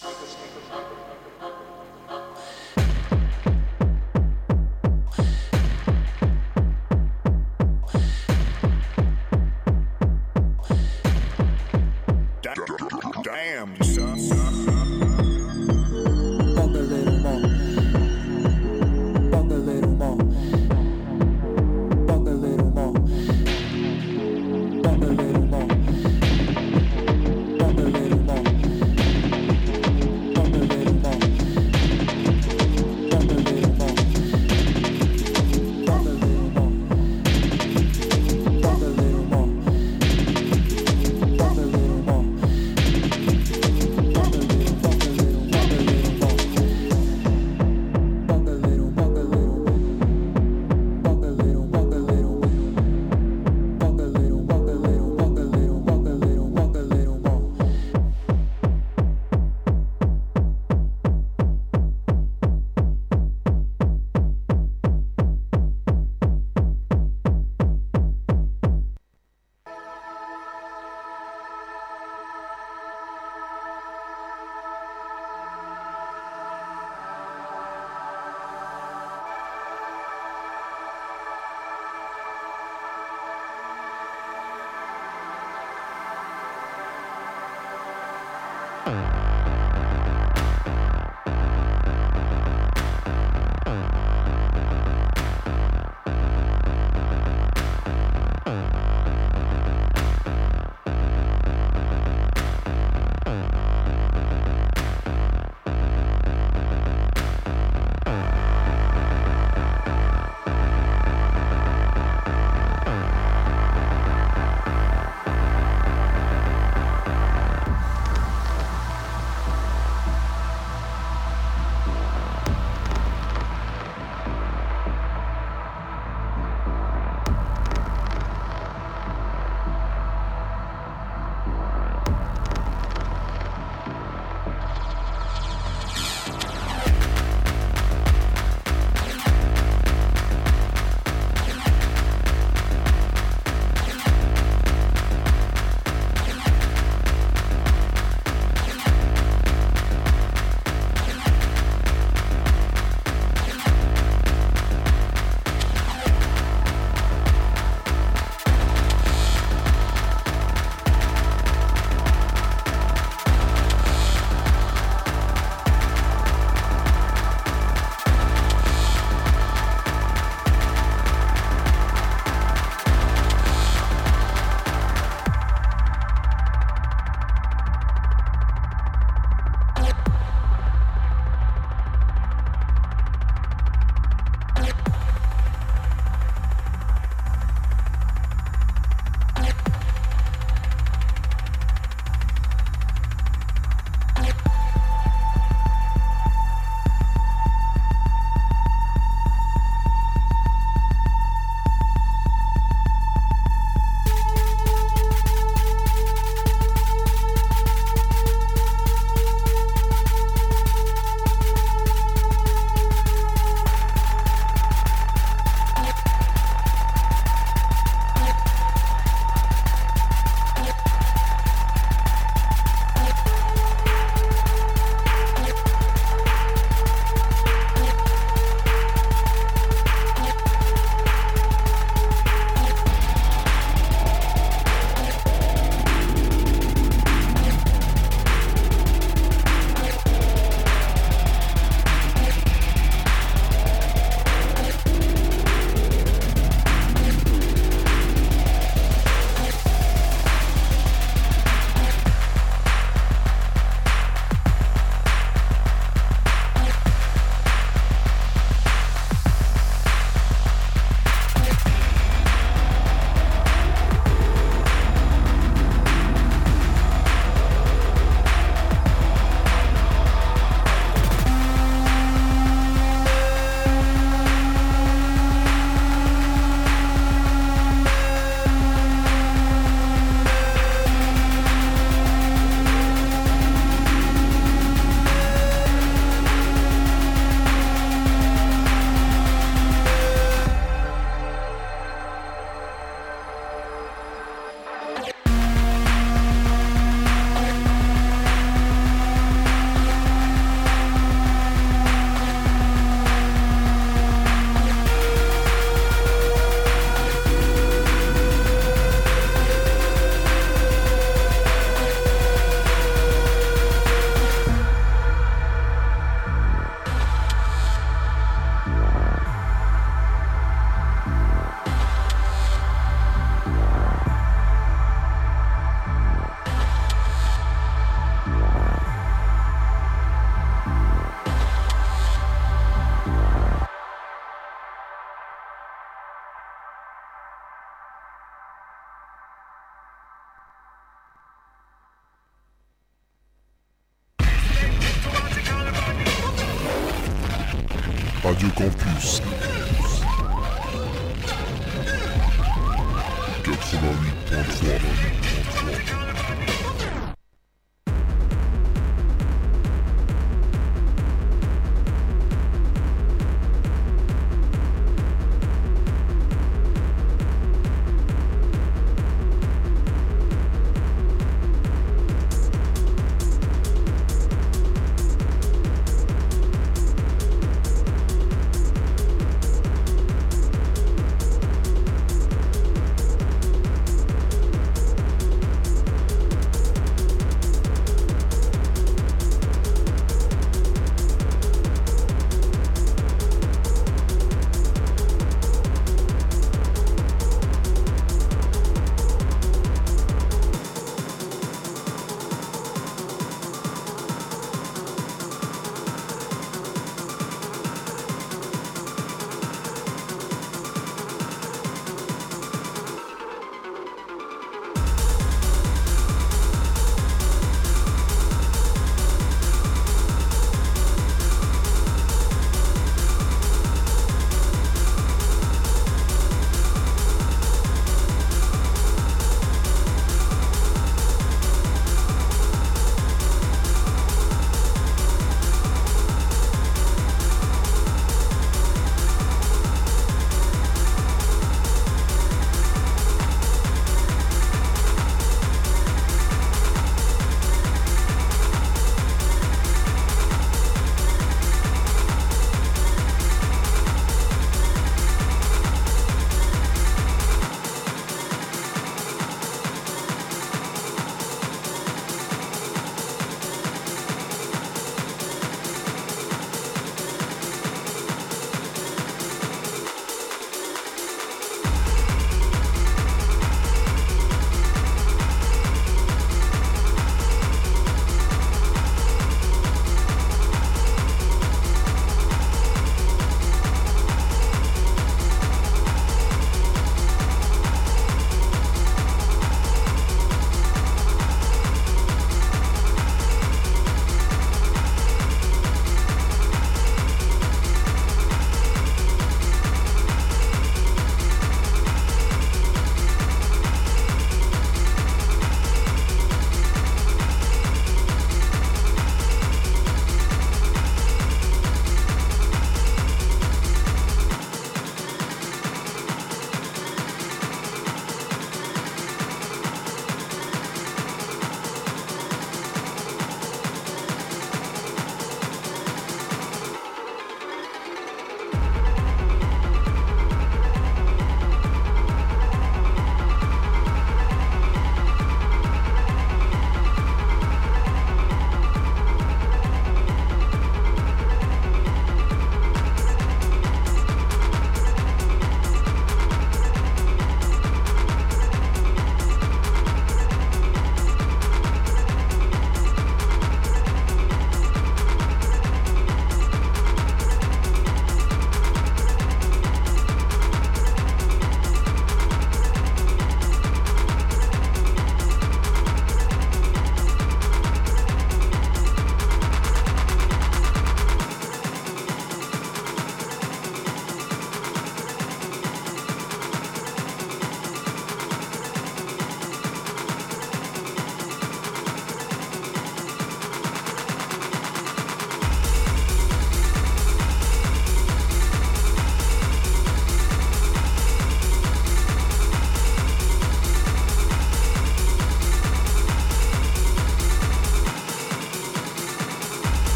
Radio 348.41 348.55
Campus. 348.55 348.80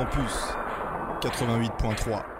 Campus 0.00 0.54
88.3. 1.20 2.39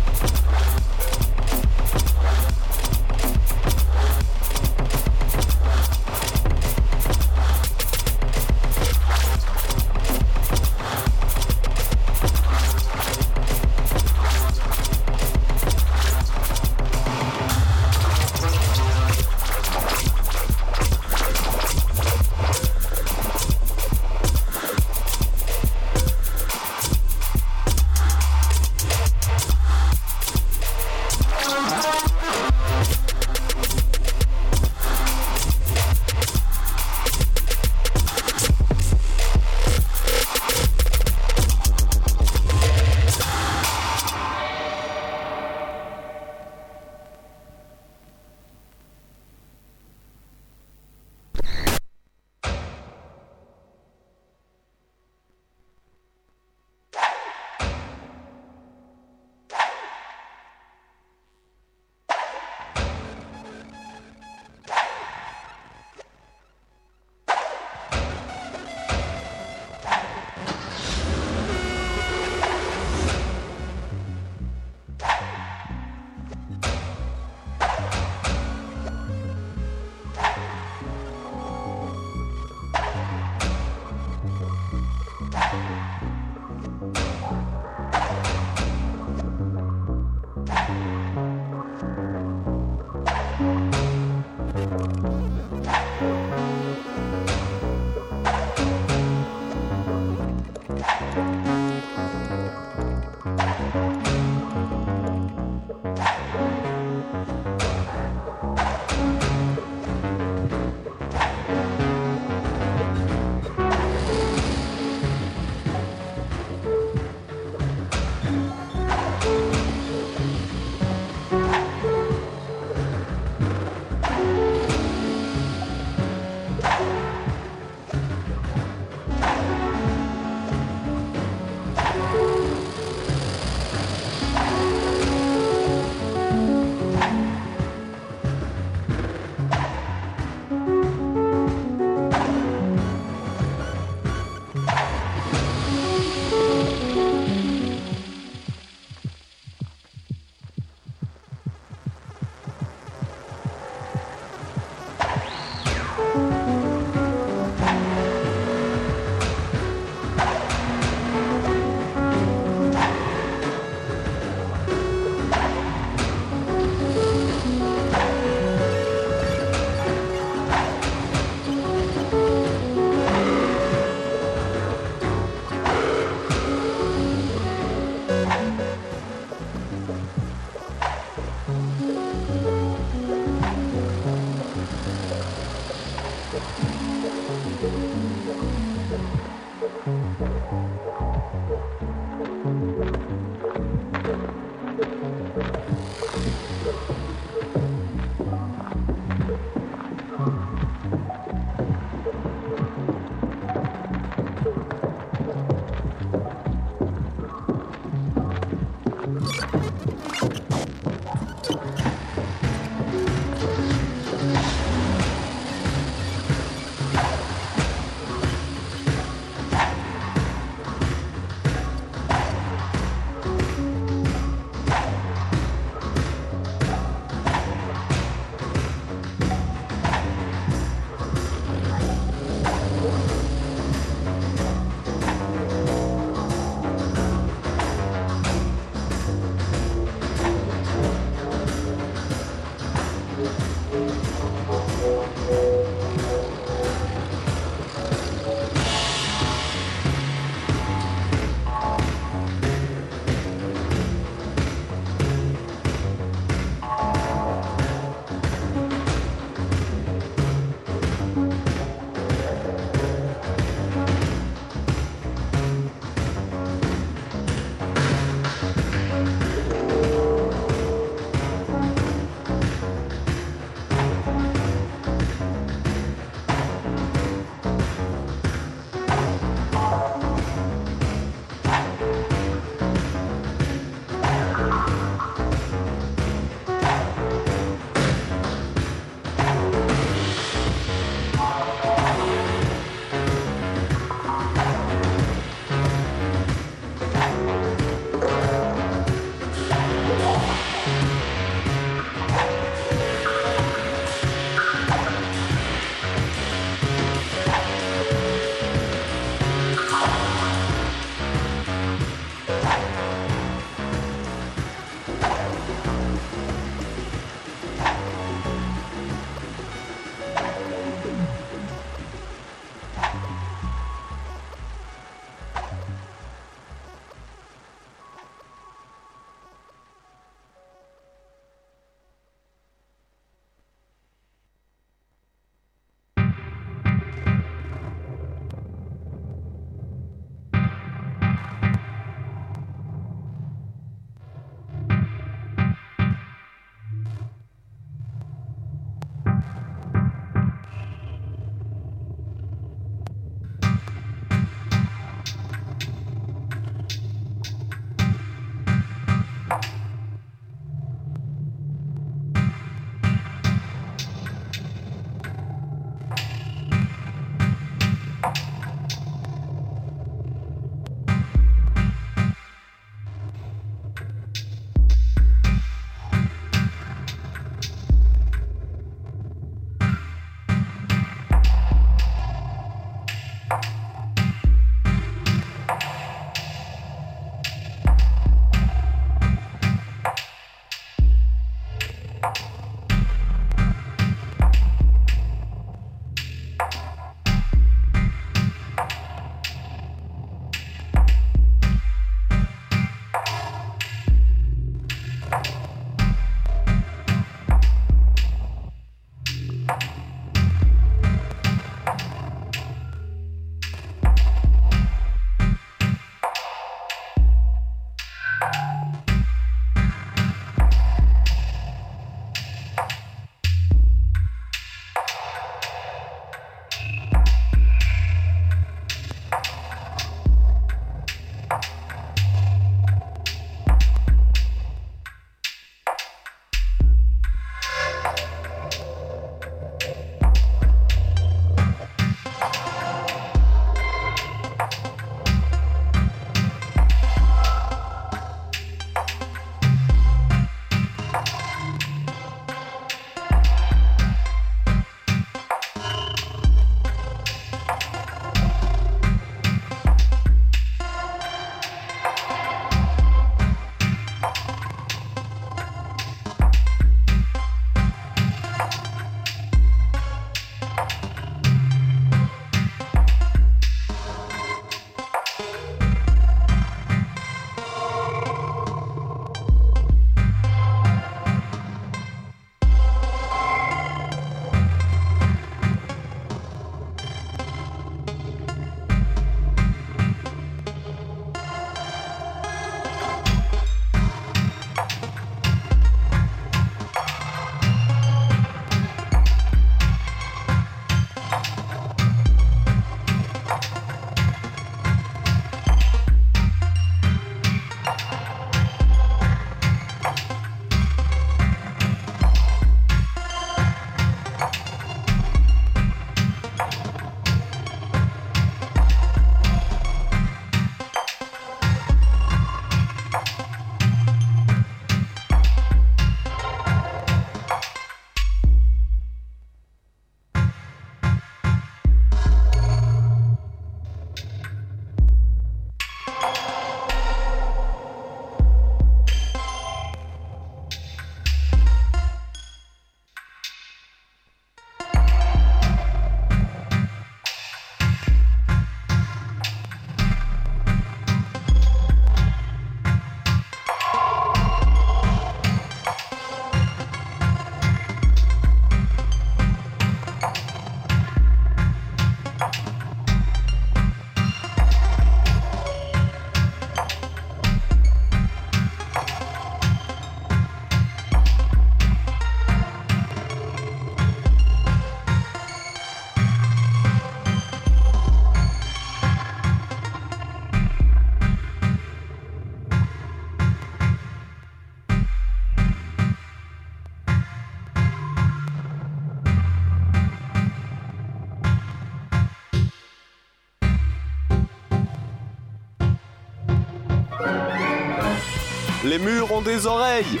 Les 598.64 598.78
murs 598.78 599.12
ont 599.12 599.22
des 599.22 599.46
oreilles. 599.46 600.00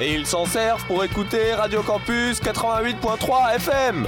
Et 0.00 0.14
ils 0.14 0.26
s'en 0.26 0.44
servent 0.44 0.84
pour 0.86 1.02
écouter 1.04 1.54
Radio 1.54 1.82
Campus 1.82 2.40
88.3 2.42 3.56
FM. 3.56 4.06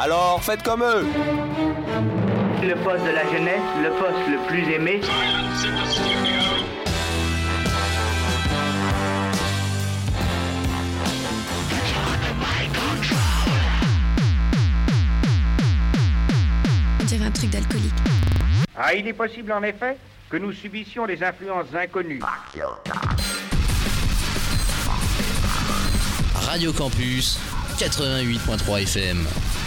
Alors 0.00 0.42
faites 0.42 0.62
comme 0.62 0.82
eux. 0.82 1.06
Le 2.62 2.74
poste 2.82 3.04
de 3.04 3.10
la 3.10 3.24
jeunesse, 3.30 3.62
le 3.82 3.90
poste 3.90 4.28
le 4.28 4.46
plus 4.48 4.72
aimé. 4.72 5.00
On 17.00 17.04
dirait 17.04 17.24
un 17.24 17.30
truc 17.30 17.50
d'alcoolique. 17.50 17.92
Ah, 18.76 18.94
il 18.94 19.06
est 19.06 19.12
possible 19.12 19.52
en 19.52 19.62
effet 19.62 19.96
que 20.28 20.36
nous 20.36 20.52
subissions 20.52 21.06
des 21.06 21.22
influences 21.22 21.74
inconnues. 21.74 22.20
Radio 26.50 26.72
Campus 26.72 27.38
88.3 27.78 28.82
FM. 28.82 29.59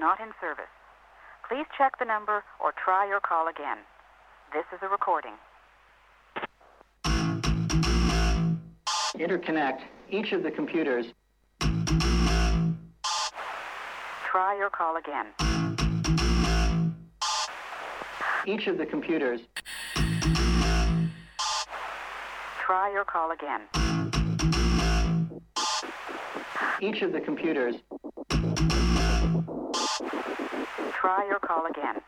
Not 0.00 0.18
in 0.18 0.32
service. 0.40 0.64
Please 1.46 1.66
check 1.76 1.98
the 1.98 2.06
number 2.06 2.42
or 2.58 2.72
try 2.82 3.06
your 3.06 3.20
call 3.20 3.48
again. 3.48 3.76
This 4.52 4.64
is 4.72 4.80
a 4.82 4.88
recording. 4.88 5.34
Interconnect 9.14 9.82
each 10.10 10.32
of 10.32 10.42
the 10.42 10.50
computers. 10.50 11.06
Try 14.30 14.56
your 14.56 14.70
call 14.70 14.96
again. 14.96 15.26
Each 18.46 18.66
of 18.68 18.78
the 18.78 18.86
computers. 18.86 19.40
Try 22.64 22.90
your 22.92 23.04
call 23.04 23.32
again. 23.32 23.79
Each 26.82 27.02
of 27.02 27.12
the 27.12 27.20
computers. 27.20 27.74
Try 30.98 31.26
your 31.28 31.38
call 31.40 31.66
again. 31.66 32.00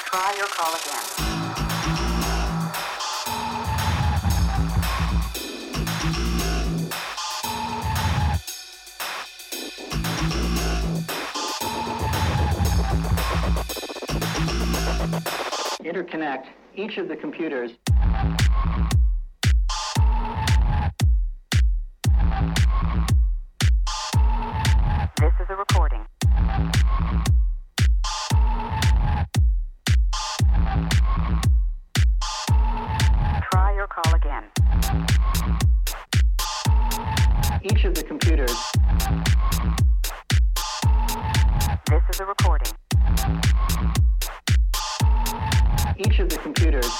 Try 0.00 0.34
your 0.36 0.48
call 0.48 0.74
again. 0.74 1.43
Interconnect 15.84 16.46
each 16.74 16.96
of 16.96 17.08
the 17.08 17.16
computers. 17.16 17.72
This 25.20 25.32
is 25.40 25.50
a 25.50 25.56
recording. 25.56 26.06
Try 33.52 33.74
your 33.76 33.86
call 33.86 34.14
again. 34.14 34.44
Each 37.62 37.84
of 37.84 37.94
the 37.94 38.04
computers. 38.04 38.56
This 41.90 42.02
is 42.08 42.20
a 42.20 42.24
recording. 42.24 42.72
Each 45.96 46.18
of 46.18 46.28
the 46.28 46.38
computers. 46.38 46.90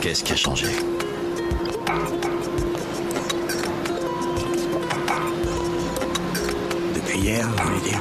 Qu'est-ce 0.00 0.24
qui 0.24 0.32
a 0.32 0.36
changé 0.36 0.66
Depuis 6.94 7.18
hier, 7.18 7.46
vous 7.46 7.68
voulez 7.68 7.80
dire 7.82 8.00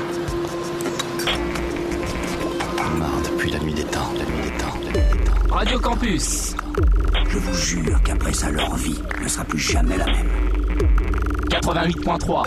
Marre 2.97 3.21
depuis 3.30 3.51
la 3.51 3.59
nuit 3.59 3.73
des 3.73 3.84
temps, 3.84 4.13
la 4.17 4.23
nuit 4.26 4.41
des 4.43 4.57
temps, 4.57 4.77
la 4.85 4.91
nuit 4.91 5.17
des 5.17 5.26
temps. 5.26 5.55
Radio 5.55 5.80
Campus 5.80 6.55
Je 7.27 7.38
vous 7.38 7.53
jure 7.53 8.01
qu'après 8.03 8.34
ça, 8.34 8.49
leur 8.49 8.76
vie 8.77 8.99
ne 9.21 9.27
sera 9.27 9.43
plus 9.43 9.59
jamais 9.59 9.97
la 9.97 10.05
même. 10.05 10.30
88.3 11.49 12.43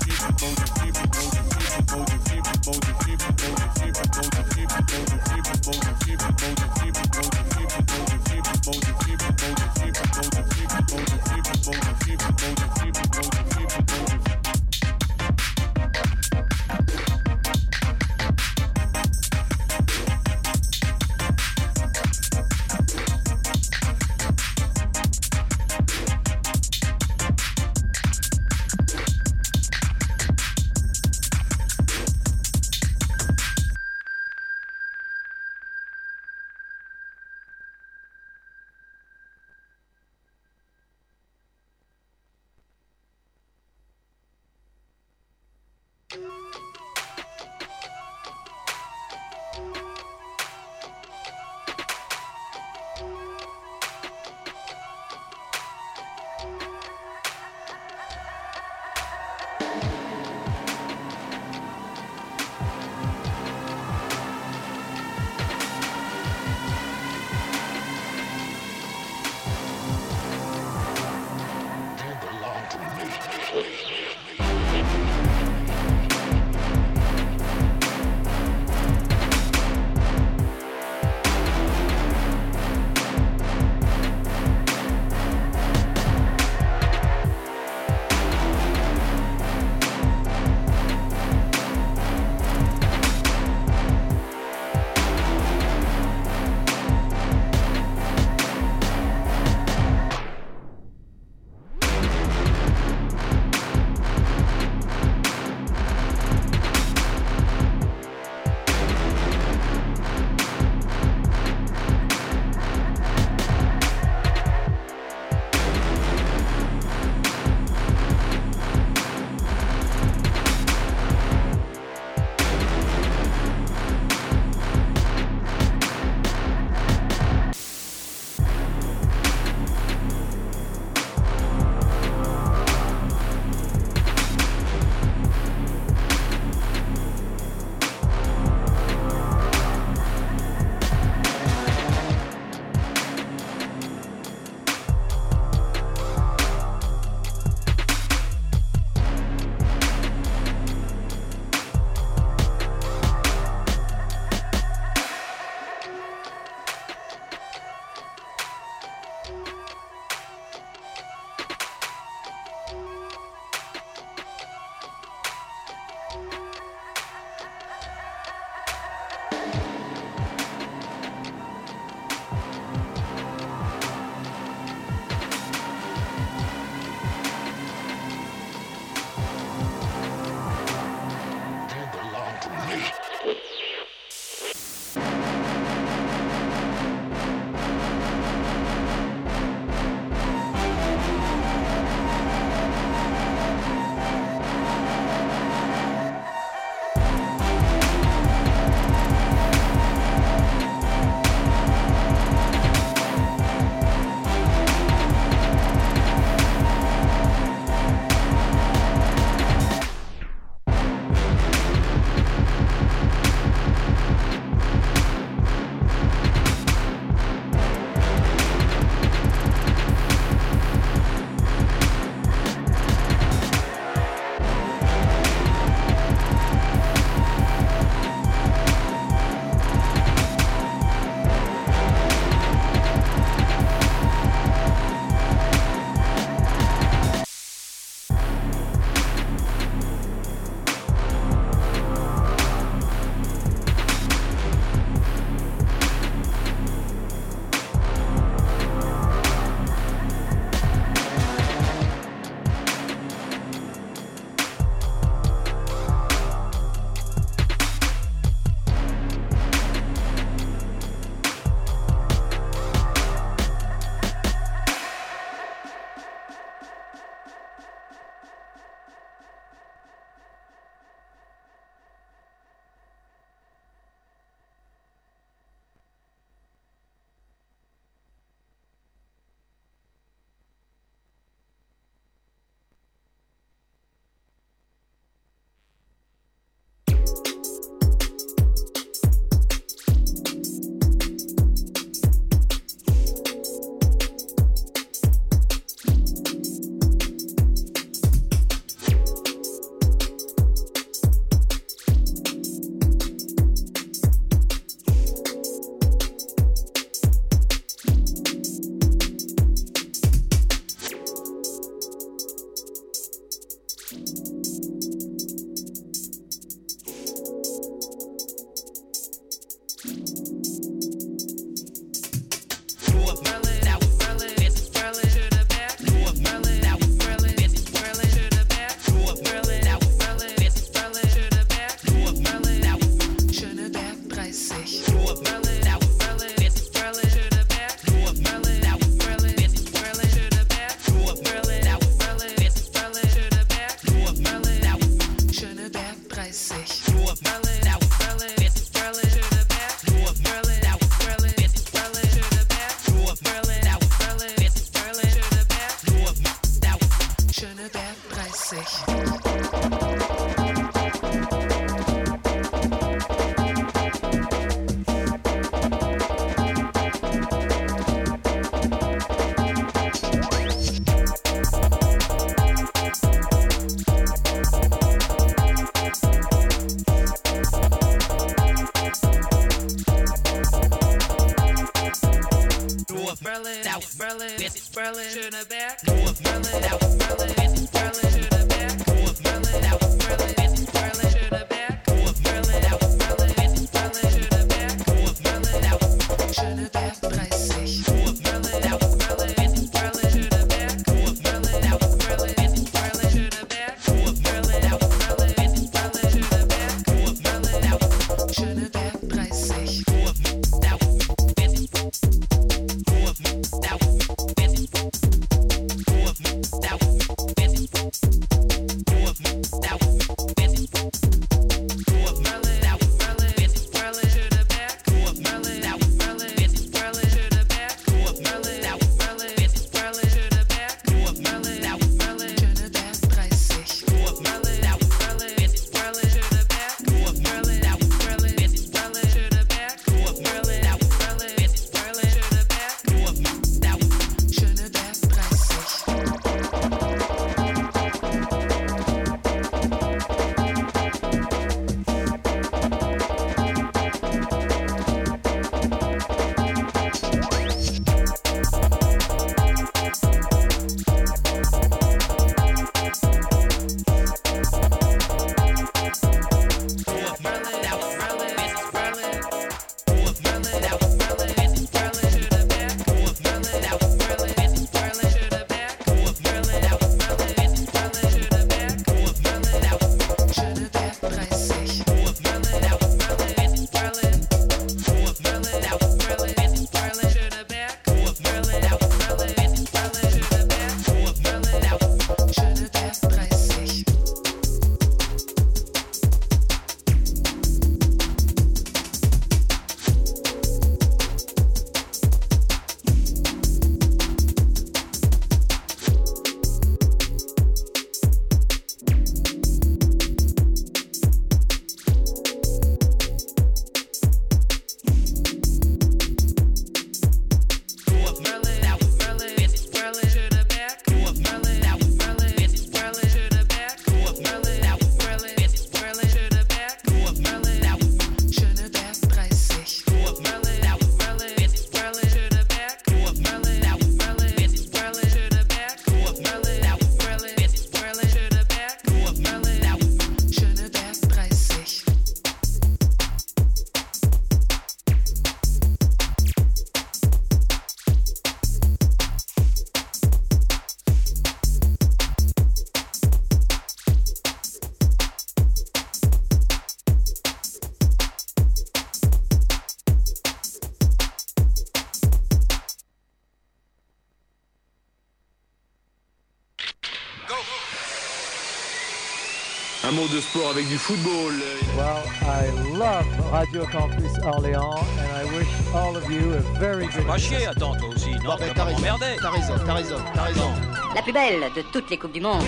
avec 570.51 570.67
du 570.67 570.77
football. 570.77 571.33
Well, 571.77 572.03
I 572.23 572.49
love 572.77 573.05
Radio 573.31 573.65
Campus 573.65 574.11
Orléans 574.23 574.83
and 574.99 575.09
I 575.15 575.23
wish 575.37 575.47
all 575.73 575.95
of 575.95 576.11
you 576.11 576.33
a 576.33 576.39
very 576.59 576.87
good 576.87 577.07
Pas 577.07 577.17
chier, 577.17 577.47
attends, 577.47 577.75
toi 577.75 577.87
aussi. 577.95 578.11
Non, 578.25 578.35
tu 578.35 578.43
vas 578.43 578.53
pas 578.53 578.71
m'emmerder. 578.71 579.15
T'as 579.21 579.29
raison, 579.29 579.53
t'as 579.65 579.73
raison, 579.73 579.95
t'as 580.13 580.23
raison. 580.23 580.51
La 580.93 581.01
plus 581.01 581.13
belle 581.13 581.41
de 581.55 581.61
toutes 581.71 581.89
les 581.89 581.97
Coupes 581.97 582.11
du 582.11 582.19
Monde. 582.19 582.43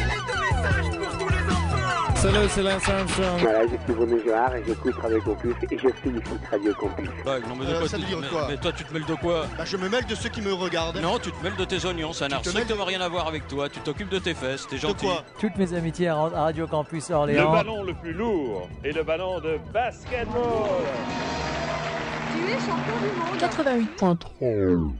Salut, 2.24 2.48
c'est 2.48 2.64
Lance 2.64 2.88
Armstrong. 2.88 3.40
Voilà, 3.42 3.64
je 3.68 3.76
suis 3.84 4.00
René 4.00 4.22
Girard 4.24 4.56
et 4.56 4.64
j'écoute 4.66 4.96
Radio 5.02 5.20
Campus 5.22 5.56
et 5.70 5.78
je 5.78 5.88
félicite 5.90 6.40
Radio 6.50 6.74
Campus. 6.74 7.10
Bah, 7.26 7.36
non, 7.50 7.56
mais 7.60 7.66
de 7.66 7.72
Euh, 7.72 7.80
quoi 7.80 7.88
ça 7.90 7.98
tu 7.98 8.04
veut 8.04 8.08
te 8.08 8.12
dire 8.12 8.20
mêles 8.22 8.30
quoi 8.30 8.48
Mais 8.50 8.58
toi, 8.58 8.72
tu 8.72 8.84
te 8.86 8.94
mêles 8.94 9.06
de 9.06 9.14
quoi 9.16 9.46
Bah, 9.58 9.66
je 9.66 9.76
me 9.76 9.90
mêle 9.90 10.06
de 10.06 10.16
ceux 10.16 10.30
qui 10.30 10.42
me 10.42 10.54
regardent. 10.54 11.02
Non, 11.02 11.20
tu 11.20 11.32
te 11.34 11.44
mêles 11.44 11.58
de 11.58 11.66
tes 11.66 11.86
oignons, 11.86 12.14
ça 12.14 12.30
n'a 12.30 12.40
strictement 12.42 12.86
rien 12.86 13.02
à 13.02 13.10
voir 13.10 13.28
avec 13.28 13.46
toi. 13.50 13.68
Tu 13.68 13.80
t'occupes 13.82 14.08
de 14.10 14.20
tes 14.20 14.34
fesses, 14.34 14.66
t'es 14.68 14.78
gentil. 14.78 15.06
quoi 15.06 15.24
Toutes 15.38 15.58
mes 15.58 15.74
amitiés 15.74 16.08
à 16.08 16.16
Radio 16.16 16.66
Campus 16.66 17.10
Le 17.10 17.16
Orléans. 17.16 17.52
ballon 17.52 17.84
le 17.84 17.94
plus 17.94 18.14
lourd 18.14 18.70
est 18.86 18.94
le 18.94 19.04
ballon 19.04 19.42
de 19.42 19.58
basketball. 19.74 20.24
Tu 22.32 22.52
es 22.52 22.56
champion 22.56 23.00
du 23.02 24.00
monde. 24.00 24.18
88.3. 24.40 24.94